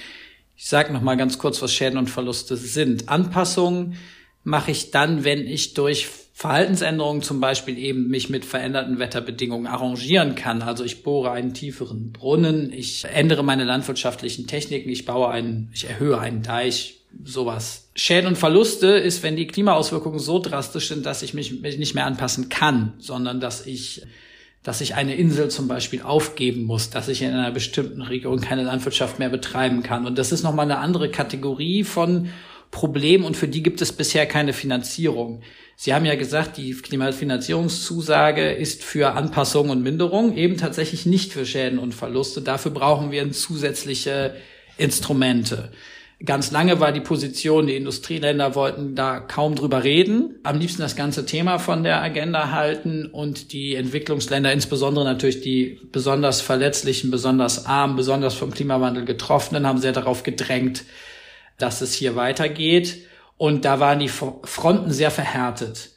Ich 0.57 0.67
sage 0.67 0.93
noch 0.93 1.01
mal 1.01 1.17
ganz 1.17 1.39
kurz, 1.39 1.61
was 1.63 1.73
Schäden 1.73 1.99
und 1.99 2.11
Verluste 2.11 2.57
sind. 2.57 3.09
Anpassungen 3.09 3.97
mache 4.45 4.71
ich 4.71 4.91
dann, 4.91 5.25
wenn 5.25 5.47
ich 5.47 5.75
durch 5.75 6.09
Verhaltensänderungen 6.35 7.23
zum 7.23 7.41
Beispiel 7.41 7.79
eben 7.79 8.09
mich 8.09 8.29
mit 8.29 8.45
veränderten 8.45 8.99
Wetterbedingungen 8.99 9.67
arrangieren 9.67 10.35
kann. 10.35 10.63
Also 10.63 10.83
ich 10.83 11.03
bohre 11.03 11.31
einen 11.31 11.55
tieferen 11.55 12.11
Brunnen, 12.13 12.73
ich 12.73 13.05
ändere 13.05 13.45
meine 13.45 13.65
landwirtschaftlichen 13.65 14.47
Techniken, 14.47 14.89
ich 14.89 15.05
baue 15.05 15.29
einen, 15.29 15.71
ich 15.73 15.89
erhöhe 15.89 16.19
einen 16.19 16.43
Deich, 16.43 17.02
sowas. 17.25 17.91
Schäden 17.95 18.27
und 18.27 18.39
Verluste 18.39 18.89
ist, 18.89 19.23
wenn 19.23 19.37
die 19.37 19.47
Klimaauswirkungen 19.47 20.19
so 20.19 20.39
drastisch 20.39 20.89
sind, 20.89 21.07
dass 21.07 21.23
ich 21.23 21.35
mich 21.35 21.61
nicht 21.61 21.95
mehr 21.95 22.07
anpassen 22.07 22.49
kann, 22.49 22.95
sondern 22.99 23.41
dass 23.41 23.67
ich 23.67 24.03
dass 24.63 24.81
ich 24.81 24.95
eine 24.95 25.17
Insel 25.17 25.51
zum 25.51 25.67
Beispiel 25.67 26.03
aufgeben 26.03 26.63
muss, 26.63 26.89
dass 26.89 27.09
ich 27.09 27.23
in 27.23 27.33
einer 27.33 27.51
bestimmten 27.51 28.01
Region 28.01 28.41
keine 28.41 28.63
Landwirtschaft 28.63 29.19
mehr 29.19 29.29
betreiben 29.29 29.83
kann. 29.83 30.07
Und 30.07 30.19
das 30.19 30.31
ist 30.31 30.45
nochmal 30.45 30.67
eine 30.67 30.79
andere 30.79 31.11
Kategorie 31.11 31.83
von 31.83 32.29
Problem 32.71 33.25
und 33.25 33.37
für 33.37 33.49
die 33.49 33.63
gibt 33.63 33.83
es 33.83 33.93
bisher 33.93 34.25
keine 34.25 34.53
Finanzierung. 34.53 35.43
Sie 35.77 35.93
haben 35.93 36.05
ja 36.05 36.15
gesagt, 36.15 36.57
die 36.57 36.73
Klimafinanzierungszusage 36.73 38.53
ist 38.53 38.85
für 38.85 39.13
Anpassung 39.13 39.71
und 39.71 39.83
Minderung, 39.83 40.37
eben 40.37 40.57
tatsächlich 40.57 41.07
nicht 41.07 41.33
für 41.33 41.45
Schäden 41.45 41.79
und 41.79 41.93
Verluste. 41.93 42.41
Dafür 42.41 42.71
brauchen 42.71 43.11
wir 43.11 43.31
zusätzliche 43.33 44.37
Instrumente. 44.79 45.73
Ganz 46.25 46.53
lange 46.53 46.79
war 46.79 46.93
die 46.93 47.01
Position, 47.01 47.67
die 47.67 47.75
Industrieländer 47.75 48.55
wollten 48.55 48.95
da 48.95 49.19
kaum 49.19 49.57
drüber 49.57 49.83
reden, 49.83 50.37
am 50.45 50.59
liebsten 50.59 50.83
das 50.83 50.95
ganze 50.95 51.27
Thema 51.27 51.59
von 51.59 51.83
der 51.83 52.01
Agenda 52.01 52.51
halten 52.51 53.07
und 53.07 53.53
die 53.53 53.75
Entwicklungsländer, 53.75 54.53
insbesondere 54.53 55.05
natürlich 55.05 55.41
die 55.41 55.81
besonders 55.91 56.41
verletzlichen, 56.41 57.11
besonders 57.11 57.67
armen, 57.67 57.97
besonders 57.97 58.35
vom 58.35 58.53
Klimawandel 58.53 59.05
getroffenen, 59.05 59.67
haben 59.67 59.79
sehr 59.79 59.93
darauf 59.93 60.23
gedrängt, 60.23 60.85
dass 61.59 61.81
es 61.81 61.93
hier 61.93 62.15
weitergeht. 62.15 62.99
Und 63.37 63.65
da 63.65 63.81
waren 63.81 63.99
die 63.99 64.09
Fronten 64.09 64.93
sehr 64.93 65.11
verhärtet. 65.11 65.91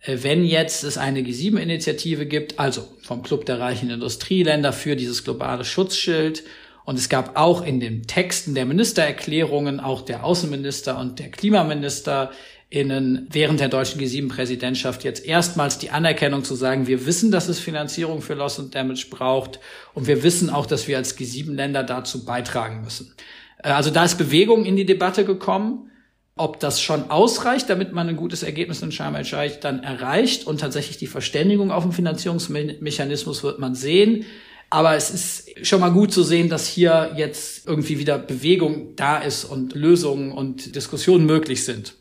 Äh, 0.00 0.18
wenn 0.22 0.44
jetzt 0.44 0.84
es 0.84 0.98
eine 0.98 1.20
G7-Initiative 1.20 2.26
gibt, 2.26 2.58
also 2.58 2.86
vom 3.02 3.22
Club 3.22 3.46
der 3.46 3.60
reichen 3.60 3.88
Industrieländer 3.88 4.72
für 4.72 4.96
dieses 4.96 5.24
globale 5.24 5.64
Schutzschild 5.64 6.42
und 6.90 6.98
es 6.98 7.08
gab 7.08 7.38
auch 7.38 7.64
in 7.64 7.78
den 7.78 8.08
Texten 8.08 8.56
der 8.56 8.66
Ministererklärungen, 8.66 9.78
auch 9.78 10.00
der 10.00 10.24
Außenminister 10.24 10.98
und 10.98 11.20
der 11.20 11.30
Klimaminister 11.30 12.32
innen 12.68 13.28
während 13.30 13.60
der 13.60 13.68
deutschen 13.68 14.00
G7-Präsidentschaft 14.00 15.04
jetzt 15.04 15.24
erstmals 15.24 15.78
die 15.78 15.90
Anerkennung 15.90 16.42
zu 16.42 16.56
sagen, 16.56 16.88
wir 16.88 17.06
wissen, 17.06 17.30
dass 17.30 17.46
es 17.46 17.60
Finanzierung 17.60 18.22
für 18.22 18.34
Loss 18.34 18.58
and 18.58 18.74
Damage 18.74 19.06
braucht 19.08 19.60
und 19.94 20.08
wir 20.08 20.24
wissen 20.24 20.50
auch, 20.50 20.66
dass 20.66 20.88
wir 20.88 20.96
als 20.96 21.16
G7-Länder 21.16 21.84
dazu 21.84 22.24
beitragen 22.24 22.80
müssen. 22.80 23.14
Äh, 23.62 23.68
also 23.68 23.90
da 23.90 24.04
ist 24.04 24.18
Bewegung 24.18 24.64
in 24.64 24.74
die 24.74 24.84
Debatte 24.84 25.24
gekommen. 25.24 25.92
Ob 26.34 26.58
das 26.58 26.82
schon 26.82 27.08
ausreicht, 27.08 27.70
damit 27.70 27.92
man 27.92 28.08
ein 28.08 28.16
gutes 28.16 28.42
Ergebnis 28.42 28.82
in 28.82 28.90
Sharm 28.90 29.14
el-Sheikh 29.14 29.60
dann 29.60 29.84
erreicht 29.84 30.44
und 30.44 30.60
tatsächlich 30.60 30.96
die 30.96 31.06
Verständigung 31.06 31.70
auf 31.70 31.84
den 31.84 31.92
Finanzierungsmechanismus 31.92 33.44
wird 33.44 33.60
man 33.60 33.76
sehen. 33.76 34.24
Aber 34.70 34.94
es 34.94 35.10
ist 35.10 35.66
schon 35.66 35.80
mal 35.80 35.90
gut 35.90 36.12
zu 36.12 36.22
sehen, 36.22 36.48
dass 36.48 36.68
hier 36.68 37.12
jetzt 37.16 37.66
irgendwie 37.66 37.98
wieder 37.98 38.18
Bewegung 38.18 38.94
da 38.94 39.18
ist 39.18 39.44
und 39.44 39.74
Lösungen 39.74 40.30
und 40.30 40.76
Diskussionen 40.76 41.26
möglich 41.26 41.64
sind. 41.64 41.96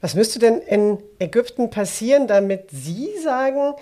Was 0.00 0.14
müsste 0.14 0.38
denn 0.38 0.60
in 0.62 0.98
Ägypten 1.18 1.68
passieren, 1.68 2.26
damit 2.26 2.70
Sie 2.70 3.10
sagen, 3.22 3.74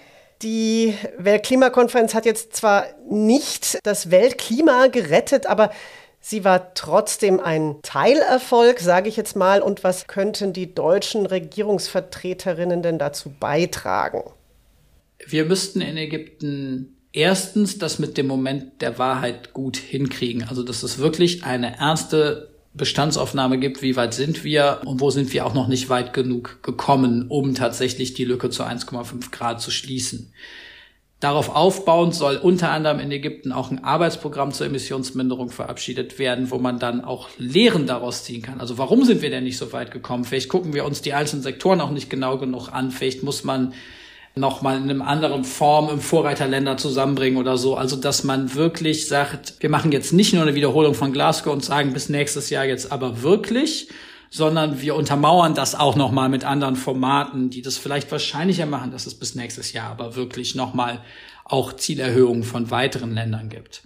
die 0.42 0.94
Weltklimakonferenz 1.16 2.14
hat 2.14 2.26
jetzt 2.26 2.54
zwar 2.54 2.86
nicht 3.08 3.78
das 3.84 4.10
Weltklima 4.10 4.88
gerettet, 4.88 5.46
aber 5.46 5.70
sie 6.20 6.44
war 6.44 6.74
trotzdem 6.74 7.40
ein 7.40 7.76
Teilerfolg, 7.82 8.80
sage 8.80 9.08
ich 9.08 9.16
jetzt 9.16 9.36
mal. 9.36 9.62
Und 9.62 9.84
was 9.84 10.06
könnten 10.06 10.52
die 10.52 10.74
deutschen 10.74 11.26
Regierungsvertreterinnen 11.26 12.82
denn 12.82 12.98
dazu 12.98 13.30
beitragen? 13.30 14.22
Wir 15.26 15.44
müssten 15.44 15.80
in 15.80 15.96
Ägypten 15.96 16.97
erstens 17.18 17.78
das 17.78 17.98
mit 17.98 18.16
dem 18.16 18.28
Moment 18.28 18.80
der 18.80 18.96
Wahrheit 18.98 19.52
gut 19.52 19.76
hinkriegen. 19.76 20.44
Also, 20.44 20.62
dass 20.62 20.84
es 20.84 20.98
wirklich 20.98 21.42
eine 21.42 21.76
ernste 21.78 22.50
Bestandsaufnahme 22.74 23.58
gibt, 23.58 23.82
wie 23.82 23.96
weit 23.96 24.14
sind 24.14 24.44
wir 24.44 24.82
und 24.84 25.00
wo 25.00 25.10
sind 25.10 25.32
wir 25.32 25.44
auch 25.44 25.52
noch 25.52 25.66
nicht 25.66 25.88
weit 25.88 26.12
genug 26.12 26.62
gekommen, 26.62 27.26
um 27.28 27.56
tatsächlich 27.56 28.14
die 28.14 28.24
Lücke 28.24 28.50
zu 28.50 28.62
1,5 28.62 29.32
Grad 29.32 29.60
zu 29.60 29.72
schließen. 29.72 30.32
Darauf 31.18 31.56
aufbauend 31.56 32.14
soll 32.14 32.36
unter 32.36 32.70
anderem 32.70 33.00
in 33.00 33.10
Ägypten 33.10 33.50
auch 33.50 33.72
ein 33.72 33.82
Arbeitsprogramm 33.82 34.52
zur 34.52 34.68
Emissionsminderung 34.68 35.50
verabschiedet 35.50 36.20
werden, 36.20 36.52
wo 36.52 36.58
man 36.58 36.78
dann 36.78 37.04
auch 37.04 37.28
Lehren 37.36 37.88
daraus 37.88 38.22
ziehen 38.22 38.42
kann. 38.42 38.60
Also 38.60 38.78
warum 38.78 39.04
sind 39.04 39.22
wir 39.22 39.30
denn 39.30 39.42
nicht 39.42 39.58
so 39.58 39.72
weit 39.72 39.90
gekommen? 39.90 40.24
Vielleicht 40.24 40.48
gucken 40.48 40.72
wir 40.72 40.84
uns 40.84 41.02
die 41.02 41.14
einzelnen 41.14 41.42
Sektoren 41.42 41.80
auch 41.80 41.90
nicht 41.90 42.08
genau 42.08 42.38
genug 42.38 42.68
an. 42.68 42.92
Vielleicht 42.92 43.24
muss 43.24 43.42
man 43.42 43.74
nochmal 44.38 44.76
in 44.76 44.84
einem 44.84 45.02
anderen 45.02 45.44
Form 45.44 45.88
im 45.90 46.00
Vorreiterländer 46.00 46.76
zusammenbringen 46.76 47.38
oder 47.38 47.56
so. 47.56 47.76
Also, 47.76 47.96
dass 47.96 48.24
man 48.24 48.54
wirklich 48.54 49.08
sagt, 49.08 49.54
wir 49.60 49.70
machen 49.70 49.92
jetzt 49.92 50.12
nicht 50.12 50.32
nur 50.32 50.42
eine 50.42 50.54
Wiederholung 50.54 50.94
von 50.94 51.12
Glasgow 51.12 51.52
und 51.52 51.64
sagen 51.64 51.92
bis 51.92 52.08
nächstes 52.08 52.50
Jahr 52.50 52.64
jetzt 52.64 52.92
aber 52.92 53.22
wirklich, 53.22 53.88
sondern 54.30 54.80
wir 54.80 54.94
untermauern 54.94 55.54
das 55.54 55.74
auch 55.74 55.96
nochmal 55.96 56.28
mit 56.28 56.44
anderen 56.44 56.76
Formaten, 56.76 57.50
die 57.50 57.62
das 57.62 57.78
vielleicht 57.78 58.10
wahrscheinlicher 58.12 58.66
machen, 58.66 58.90
dass 58.90 59.06
es 59.06 59.14
bis 59.14 59.34
nächstes 59.34 59.72
Jahr 59.72 59.90
aber 59.90 60.16
wirklich 60.16 60.54
nochmal 60.54 61.00
auch 61.44 61.72
Zielerhöhungen 61.72 62.44
von 62.44 62.70
weiteren 62.70 63.14
Ländern 63.14 63.48
gibt. 63.48 63.82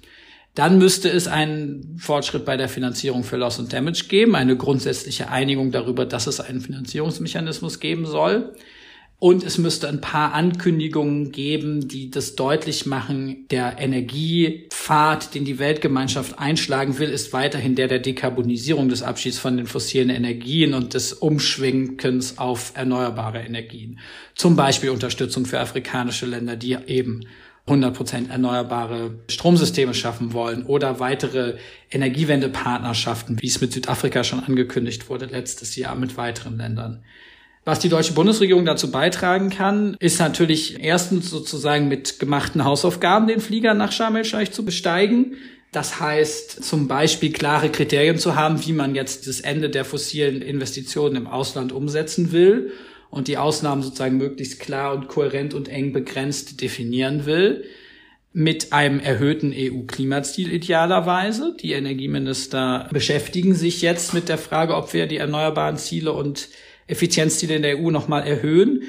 Dann 0.55 0.77
müsste 0.77 1.09
es 1.09 1.29
einen 1.29 1.97
Fortschritt 1.99 2.45
bei 2.45 2.59
der 2.59 2.69
Finanzierung 2.69 3.25
für 3.25 3.37
Loss 3.37 3.59
und 3.59 3.73
Damage 3.73 4.05
geben, 4.09 4.37
eine 4.37 4.57
grundsätzliche 4.57 5.31
Einigung 5.31 5.71
darüber, 5.73 6.05
dass 6.05 6.27
es 6.27 6.41
einen 6.41 6.61
Finanzierungsmechanismus 6.61 7.81
geben 7.81 8.05
soll. 8.05 8.53
Und 9.23 9.45
es 9.45 9.57
müsste 9.57 9.89
ein 9.89 10.01
paar 10.01 10.35
Ankündigungen 10.35 11.31
geben, 11.31 11.87
die 11.87 12.11
das 12.11 12.35
deutlich 12.35 12.87
machen. 12.87 13.47
Der 13.53 13.79
Energiepfad, 13.79 15.37
den 15.37 15.45
die 15.45 15.61
Weltgemeinschaft 15.61 16.41
einschlagen 16.41 16.99
will, 16.99 17.09
ist 17.09 17.33
weiterhin 17.33 17.77
der 17.77 17.87
der 17.87 18.01
Dekarbonisierung 18.01 18.89
des 18.89 19.05
Abschieds 19.05 19.39
von 19.39 19.57
den 19.57 19.69
fossilen 19.69 20.11
Energien 20.11 20.75
und 20.75 20.95
des 20.95 21.13
Umschwenkens 21.13 22.39
auf 22.39 22.73
erneuerbare 22.75 23.39
Energien. 23.39 24.01
Zum 24.35 24.57
Beispiel 24.57 24.91
Unterstützung 24.91 25.47
für 25.47 25.61
afrikanische 25.61 26.27
Länder, 26.27 26.57
die 26.57 26.77
eben 26.89 27.21
100% 27.69 28.29
erneuerbare 28.29 29.21
Stromsysteme 29.29 29.95
schaffen 29.95 30.33
wollen 30.33 30.65
oder 30.65 30.99
weitere 30.99 31.59
Energiewendepartnerschaften, 31.93 33.41
wie 33.41 33.47
es 33.47 33.61
mit 33.61 33.73
Südafrika 33.73 34.25
schon 34.25 34.41
angekündigt 34.41 35.09
wurde 35.09 35.27
letztes 35.27 35.77
Jahr 35.77 35.95
mit 35.95 36.17
weiteren 36.17 36.57
Ländern. 36.57 37.05
Was 37.65 37.79
die 37.79 37.89
deutsche 37.89 38.15
Bundesregierung 38.15 38.65
dazu 38.65 38.91
beitragen 38.91 39.49
kann, 39.49 39.97
ist 40.01 40.19
natürlich 40.19 40.83
erstens 40.83 41.31
sozusagen 41.31 41.87
mit 41.87 42.19
gemachten 42.19 42.65
Hausaufgaben 42.65 43.29
den 43.29 43.41
Flieger 43.41 43.75
nach 43.75 43.93
Sharm 43.93 44.17
el-Sheikh 44.17 44.51
zu 44.51 44.65
besteigen. 44.65 45.37
Das 45.71 46.01
heißt, 46.01 46.65
zum 46.65 46.89
Beispiel 46.89 47.33
klare 47.33 47.71
Kriterien 47.71 48.19
zu 48.19 48.35
haben, 48.35 48.67
wie 48.67 48.73
man 48.73 48.97
jetzt 48.97 49.29
das 49.29 49.41
Ende 49.41 49.71
der 49.71 49.85
fossilen 49.85 50.43
Investitionen 50.43 51.15
im 51.15 51.27
Ausland 51.29 51.73
umsetzen 51.73 52.33
will 52.33 52.73
und 53.11 53.29
die 53.29 53.39
Ausnahmen 53.39 53.83
sozusagen 53.83 54.17
möglichst 54.17 54.59
klar 54.59 54.93
und 54.95 55.07
kohärent 55.07 55.55
und 55.55 55.69
eng 55.69 55.93
begrenzt 55.93 56.61
definieren 56.61 57.27
will. 57.27 57.65
Mit 58.35 58.73
einem 58.73 58.99
erhöhten 58.99 59.53
EU-Klimaziel 59.55 60.53
idealerweise. 60.53 61.55
Die 61.61 61.73
Energieminister 61.73 62.89
beschäftigen 62.91 63.55
sich 63.55 63.83
jetzt 63.83 64.15
mit 64.15 64.29
der 64.29 64.39
Frage, 64.39 64.75
ob 64.75 64.95
wir 64.95 65.07
die 65.07 65.19
erneuerbaren 65.19 65.77
Ziele 65.77 66.13
und 66.13 66.49
Effizienzziele 66.93 67.57
in 67.57 67.63
der 67.63 67.79
EU 67.79 67.91
nochmal 67.91 68.27
erhöhen. 68.27 68.85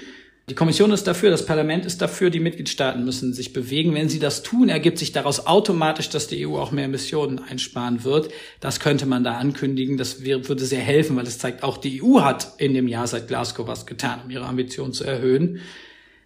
Die 0.49 0.55
Kommission 0.55 0.91
ist 0.91 1.07
dafür, 1.07 1.29
das 1.29 1.45
Parlament 1.45 1.85
ist 1.85 2.01
dafür, 2.01 2.29
die 2.29 2.41
Mitgliedstaaten 2.41 3.05
müssen 3.05 3.33
sich 3.33 3.53
bewegen. 3.53 3.93
Wenn 3.93 4.09
sie 4.09 4.19
das 4.19 4.43
tun, 4.43 4.67
ergibt 4.67 4.97
sich 4.97 5.13
daraus 5.13 5.47
automatisch, 5.47 6.09
dass 6.09 6.27
die 6.27 6.45
EU 6.45 6.57
auch 6.57 6.71
mehr 6.71 6.83
Emissionen 6.83 7.39
einsparen 7.39 8.03
wird. 8.03 8.29
Das 8.59 8.81
könnte 8.81 9.05
man 9.05 9.23
da 9.23 9.37
ankündigen. 9.37 9.97
Das 9.97 10.25
würde 10.25 10.65
sehr 10.65 10.81
helfen, 10.81 11.15
weil 11.15 11.27
es 11.27 11.39
zeigt, 11.39 11.63
auch 11.63 11.77
die 11.77 12.03
EU 12.03 12.19
hat 12.21 12.55
in 12.57 12.73
dem 12.73 12.89
Jahr 12.89 13.07
seit 13.07 13.29
Glasgow 13.29 13.67
was 13.67 13.85
getan, 13.85 14.19
um 14.25 14.29
ihre 14.29 14.45
Ambitionen 14.45 14.91
zu 14.91 15.05
erhöhen. 15.05 15.61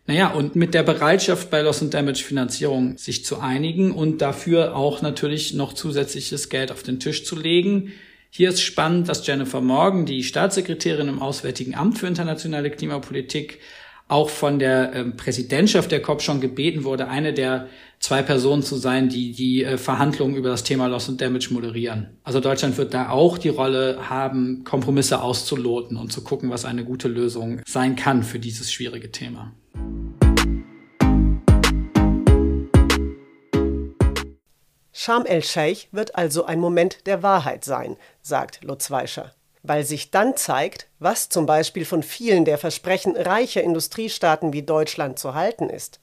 Naja, 0.08 0.32
und 0.32 0.56
mit 0.56 0.74
der 0.74 0.84
Bereitschaft 0.84 1.52
bei 1.52 1.62
Loss 1.62 1.84
and 1.84 1.94
Damage 1.94 2.24
Finanzierung 2.24 2.98
sich 2.98 3.24
zu 3.24 3.40
einigen 3.40 3.92
und 3.92 4.22
dafür 4.24 4.76
auch 4.76 5.04
natürlich 5.04 5.54
noch 5.54 5.74
zusätzliches 5.74 6.50
Geld 6.50 6.72
auf 6.72 6.82
den 6.82 7.00
Tisch 7.00 7.24
zu 7.24 7.36
legen. 7.36 7.92
Hier 8.30 8.50
ist 8.50 8.62
spannend, 8.62 9.10
dass 9.10 9.26
Jennifer 9.26 9.62
Morgan, 9.62 10.06
die 10.06 10.24
Staatssekretärin 10.24 11.08
im 11.08 11.22
Auswärtigen 11.22 11.76
Amt 11.76 11.98
für 11.98 12.08
internationale 12.08 12.70
Klimapolitik, 12.70 13.60
auch 14.10 14.30
von 14.30 14.58
der 14.58 14.94
äh, 14.94 15.04
Präsidentschaft 15.06 15.92
der 15.92 16.02
COP 16.02 16.22
schon 16.22 16.40
gebeten 16.40 16.84
wurde, 16.86 17.10
eine 17.10 17.34
der 17.34 17.68
zwei 18.00 18.22
Personen 18.22 18.64
zu 18.64 18.78
sein, 18.78 19.10
die 19.10 19.34
die 19.34 19.64
äh, 19.64 19.78
Verhandlungen 19.78 20.36
über 20.36 20.50
das 20.50 20.64
Thema 20.64 20.88
Loss 20.88 21.10
and 21.10 21.20
Damage 21.20 21.50
moderieren. 21.52 22.18
Also 22.24 22.40
Deutschland 22.40 22.78
wird 22.78 22.94
da 22.94 23.10
auch 23.10 23.38
die 23.38 23.50
Rolle 23.50 24.10
haben, 24.10 24.64
Kompromisse 24.64 25.22
auszuloten 25.22 25.98
und 25.98 26.14
zu 26.14 26.24
gucken, 26.24 26.50
was 26.50 26.64
eine 26.64 26.86
gute 26.86 27.10
Lösung 27.10 27.62
sein 27.66 27.96
kann 27.96 28.24
für 28.24 28.40
dieses 28.40 28.72
schwierige 28.72 29.12
Thema. 29.12 29.54
Sharm 35.00 35.28
el-Sheikh 35.28 35.90
wird 35.92 36.16
also 36.16 36.46
ein 36.46 36.60
Moment 36.60 37.06
der 37.06 37.22
Wahrheit 37.22 37.64
sein, 37.64 37.98
sagt 38.24 38.64
Lutz 38.64 38.90
Weischer, 38.90 39.32
weil 39.62 39.86
sich 39.86 40.10
dann 40.10 40.36
zeigt, 40.36 40.88
was 40.98 41.30
zum 41.30 41.46
Beispiel 41.46 41.86
von 41.86 42.02
vielen 42.02 42.46
der 42.46 42.58
Versprechen 42.58 43.16
reicher 43.16 43.62
Industriestaaten 43.62 44.54
wie 44.54 44.64
Deutschland 44.64 45.20
zu 45.20 45.36
halten 45.36 45.70
ist. 45.70 46.00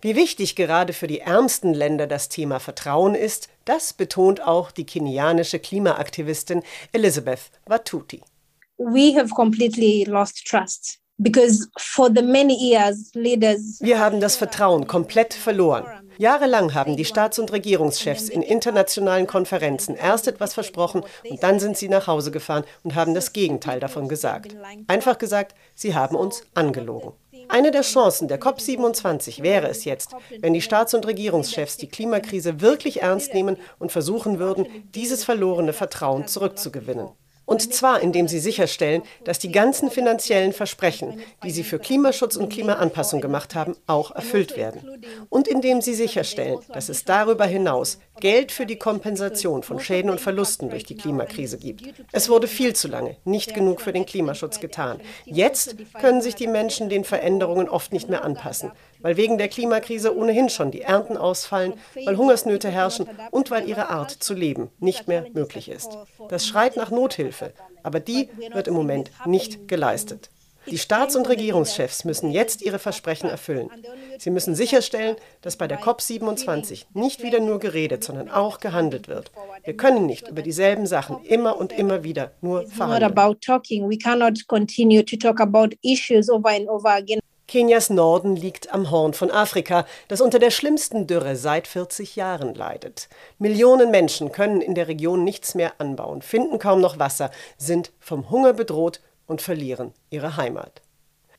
Wie 0.00 0.16
wichtig 0.16 0.56
gerade 0.56 0.94
für 0.94 1.08
die 1.08 1.20
ärmsten 1.20 1.74
Länder 1.74 2.06
das 2.06 2.30
Thema 2.30 2.58
Vertrauen 2.58 3.14
ist, 3.14 3.50
das 3.66 3.92
betont 3.92 4.40
auch 4.40 4.70
die 4.70 4.86
kenianische 4.86 5.58
Klimaaktivistin 5.58 6.62
Elizabeth 6.92 7.50
Watuti. 7.66 8.22
We 8.78 9.14
have 9.14 9.28
completely 9.34 10.04
lost 10.04 10.46
trust 10.46 11.02
wir 13.80 13.98
haben 13.98 14.20
das 14.20 14.36
Vertrauen 14.36 14.86
komplett 14.86 15.34
verloren. 15.34 16.01
Jahrelang 16.18 16.74
haben 16.74 16.96
die 16.96 17.04
Staats- 17.04 17.38
und 17.38 17.52
Regierungschefs 17.52 18.28
in 18.28 18.42
internationalen 18.42 19.26
Konferenzen 19.26 19.96
erst 19.96 20.28
etwas 20.28 20.54
versprochen 20.54 21.02
und 21.28 21.42
dann 21.42 21.60
sind 21.60 21.76
sie 21.76 21.88
nach 21.88 22.06
Hause 22.06 22.30
gefahren 22.30 22.64
und 22.82 22.94
haben 22.94 23.14
das 23.14 23.32
Gegenteil 23.32 23.80
davon 23.80 24.08
gesagt. 24.08 24.54
Einfach 24.86 25.18
gesagt, 25.18 25.54
sie 25.74 25.94
haben 25.94 26.16
uns 26.16 26.44
angelogen. 26.54 27.12
Eine 27.48 27.70
der 27.70 27.82
Chancen 27.82 28.28
der 28.28 28.40
COP27 28.40 29.42
wäre 29.42 29.68
es 29.68 29.84
jetzt, 29.84 30.14
wenn 30.40 30.54
die 30.54 30.62
Staats- 30.62 30.94
und 30.94 31.06
Regierungschefs 31.06 31.76
die 31.76 31.88
Klimakrise 31.88 32.60
wirklich 32.60 33.02
ernst 33.02 33.34
nehmen 33.34 33.56
und 33.78 33.92
versuchen 33.92 34.38
würden, 34.38 34.66
dieses 34.94 35.24
verlorene 35.24 35.72
Vertrauen 35.72 36.26
zurückzugewinnen. 36.26 37.08
Und 37.52 37.74
zwar 37.74 38.00
indem 38.00 38.28
sie 38.28 38.38
sicherstellen, 38.38 39.02
dass 39.24 39.38
die 39.38 39.52
ganzen 39.52 39.90
finanziellen 39.90 40.54
Versprechen, 40.54 41.20
die 41.44 41.50
sie 41.50 41.64
für 41.64 41.78
Klimaschutz 41.78 42.36
und 42.36 42.48
Klimaanpassung 42.48 43.20
gemacht 43.20 43.54
haben, 43.54 43.76
auch 43.86 44.10
erfüllt 44.10 44.56
werden. 44.56 45.04
Und 45.28 45.48
indem 45.48 45.82
sie 45.82 45.92
sicherstellen, 45.92 46.60
dass 46.72 46.88
es 46.88 47.04
darüber 47.04 47.44
hinaus 47.44 47.98
Geld 48.20 48.52
für 48.52 48.66
die 48.66 48.76
Kompensation 48.76 49.62
von 49.62 49.80
Schäden 49.80 50.10
und 50.10 50.20
Verlusten 50.20 50.70
durch 50.70 50.84
die 50.84 50.96
Klimakrise 50.96 51.58
gibt. 51.58 51.82
Es 52.12 52.28
wurde 52.28 52.46
viel 52.46 52.74
zu 52.74 52.88
lange 52.88 53.16
nicht 53.24 53.54
genug 53.54 53.80
für 53.80 53.92
den 53.92 54.06
Klimaschutz 54.06 54.60
getan. 54.60 55.00
Jetzt 55.24 55.76
können 56.00 56.20
sich 56.20 56.34
die 56.34 56.46
Menschen 56.46 56.88
den 56.88 57.04
Veränderungen 57.04 57.68
oft 57.68 57.92
nicht 57.92 58.08
mehr 58.08 58.24
anpassen, 58.24 58.70
weil 59.00 59.16
wegen 59.16 59.38
der 59.38 59.48
Klimakrise 59.48 60.16
ohnehin 60.16 60.48
schon 60.50 60.70
die 60.70 60.82
Ernten 60.82 61.16
ausfallen, 61.16 61.74
weil 62.04 62.16
Hungersnöte 62.16 62.70
herrschen 62.70 63.08
und 63.30 63.50
weil 63.50 63.68
ihre 63.68 63.88
Art 63.88 64.10
zu 64.10 64.34
leben 64.34 64.70
nicht 64.78 65.08
mehr 65.08 65.26
möglich 65.32 65.68
ist. 65.68 65.96
Das 66.28 66.46
schreit 66.46 66.76
nach 66.76 66.90
Nothilfe, 66.90 67.52
aber 67.82 68.00
die 68.00 68.28
wird 68.52 68.68
im 68.68 68.74
Moment 68.74 69.10
nicht 69.24 69.68
geleistet. 69.68 70.30
Die 70.66 70.78
Staats- 70.78 71.16
und 71.16 71.28
Regierungschefs 71.28 72.04
müssen 72.04 72.30
jetzt 72.30 72.62
ihre 72.62 72.78
Versprechen 72.78 73.28
erfüllen. 73.28 73.68
Sie 74.18 74.30
müssen 74.30 74.54
sicherstellen, 74.54 75.16
dass 75.40 75.56
bei 75.56 75.66
der 75.66 75.80
COP27 75.80 76.84
nicht 76.94 77.22
wieder 77.22 77.40
nur 77.40 77.58
geredet, 77.58 78.04
sondern 78.04 78.30
auch 78.30 78.60
gehandelt 78.60 79.08
wird. 79.08 79.32
Wir 79.64 79.76
können 79.76 80.06
nicht 80.06 80.28
über 80.28 80.42
dieselben 80.42 80.86
Sachen 80.86 81.24
immer 81.24 81.56
und 81.56 81.72
immer 81.72 82.04
wieder 82.04 82.32
nur 82.40 82.66
verhandeln. 82.68 83.00
Kenias 87.48 87.90
Norden 87.90 88.34
liegt 88.34 88.72
am 88.72 88.90
Horn 88.90 89.12
von 89.12 89.30
Afrika, 89.30 89.84
das 90.08 90.22
unter 90.22 90.38
der 90.38 90.50
schlimmsten 90.50 91.06
Dürre 91.06 91.36
seit 91.36 91.66
40 91.66 92.16
Jahren 92.16 92.54
leidet. 92.54 93.10
Millionen 93.38 93.90
Menschen 93.90 94.32
können 94.32 94.62
in 94.62 94.74
der 94.74 94.88
Region 94.88 95.22
nichts 95.22 95.54
mehr 95.54 95.74
anbauen, 95.78 96.22
finden 96.22 96.58
kaum 96.58 96.80
noch 96.80 96.98
Wasser, 96.98 97.30
sind 97.58 97.92
vom 98.00 98.30
Hunger 98.30 98.54
bedroht 98.54 99.00
und 99.32 99.42
verlieren 99.42 99.92
ihre 100.10 100.36
Heimat. 100.36 100.82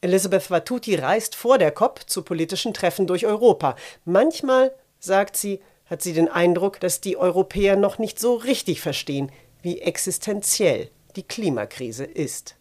Elizabeth 0.02 0.52
Watuti 0.52 0.96
reist 0.96 1.36
vor 1.36 1.58
der 1.58 1.72
COP 1.72 2.02
zu 2.10 2.24
politischen 2.24 2.74
Treffen 2.74 3.08
durch 3.08 3.26
Europa. 3.26 3.78
Manchmal, 4.04 4.74
sagt 5.00 5.38
sie, 5.38 5.62
hat 5.86 6.02
sie 6.02 6.12
den 6.12 6.28
Eindruck, 6.28 6.80
dass 6.82 7.00
die 7.00 7.16
Europäer 7.16 7.78
noch 7.78 8.00
nicht 8.00 8.20
so 8.20 8.34
richtig 8.34 8.82
verstehen, 8.82 9.32
wie 9.62 9.80
existenziell 9.80 10.90
die 11.16 11.24
Klimakrise 11.24 12.04
ist. 12.04 12.56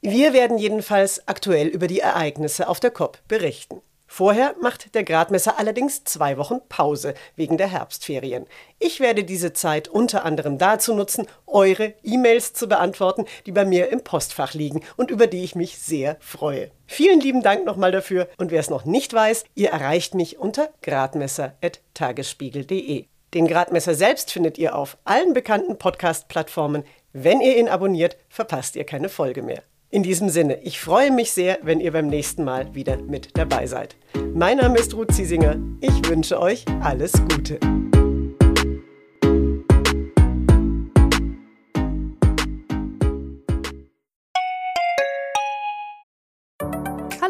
Wir 0.00 0.32
werden 0.32 0.56
jedenfalls 0.56 1.26
aktuell 1.26 1.66
über 1.66 1.88
die 1.88 2.00
Ereignisse 2.00 2.68
auf 2.68 2.80
der 2.80 2.92
COP 2.92 3.18
berichten. 3.28 3.82
Vorher 4.06 4.54
macht 4.60 4.94
der 4.94 5.02
Gradmesser 5.04 5.58
allerdings 5.58 6.04
zwei 6.04 6.36
Wochen 6.38 6.60
Pause 6.68 7.14
wegen 7.34 7.58
der 7.58 7.66
Herbstferien. 7.68 8.46
Ich 8.78 9.00
werde 9.00 9.24
diese 9.24 9.52
Zeit 9.52 9.88
unter 9.88 10.24
anderem 10.24 10.58
dazu 10.58 10.94
nutzen, 10.94 11.26
eure 11.46 11.94
E-Mails 12.02 12.52
zu 12.52 12.68
beantworten, 12.68 13.24
die 13.46 13.52
bei 13.52 13.64
mir 13.64 13.88
im 13.90 14.04
Postfach 14.04 14.52
liegen 14.54 14.82
und 14.96 15.10
über 15.10 15.26
die 15.26 15.42
ich 15.42 15.54
mich 15.54 15.78
sehr 15.78 16.18
freue. 16.20 16.70
Vielen 16.86 17.20
lieben 17.20 17.42
Dank 17.42 17.64
nochmal 17.64 17.92
dafür 17.92 18.28
und 18.38 18.50
wer 18.50 18.60
es 18.60 18.70
noch 18.70 18.84
nicht 18.84 19.12
weiß, 19.12 19.44
ihr 19.54 19.70
erreicht 19.70 20.14
mich 20.14 20.38
unter 20.38 20.70
gradmesser.tagesspiegel.de. 20.82 23.06
Den 23.34 23.48
Gradmesser 23.48 23.94
selbst 23.94 24.32
findet 24.32 24.56
ihr 24.56 24.76
auf 24.76 24.96
allen 25.04 25.34
bekannten 25.34 25.78
Podcast-Plattformen. 25.78 26.84
Wenn 27.12 27.40
ihr 27.40 27.58
ihn 27.58 27.68
abonniert, 27.68 28.16
verpasst 28.28 28.76
ihr 28.76 28.84
keine 28.84 29.08
Folge 29.08 29.42
mehr. 29.42 29.64
In 29.88 30.02
diesem 30.02 30.28
Sinne, 30.28 30.58
ich 30.62 30.80
freue 30.80 31.12
mich 31.12 31.30
sehr, 31.30 31.58
wenn 31.62 31.78
ihr 31.78 31.92
beim 31.92 32.08
nächsten 32.08 32.42
Mal 32.42 32.74
wieder 32.74 32.96
mit 32.96 33.38
dabei 33.38 33.66
seid. 33.66 33.96
Mein 34.34 34.56
Name 34.56 34.78
ist 34.78 34.94
Ruth 34.94 35.12
Ziesinger. 35.12 35.56
Ich 35.80 36.08
wünsche 36.08 36.40
euch 36.40 36.64
alles 36.82 37.12
Gute. 37.12 37.60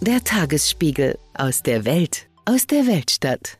Der 0.00 0.22
Tagesspiegel 0.22 1.18
aus 1.34 1.62
der 1.62 1.84
Welt, 1.84 2.26
aus 2.44 2.66
der 2.66 2.86
Weltstadt. 2.86 3.58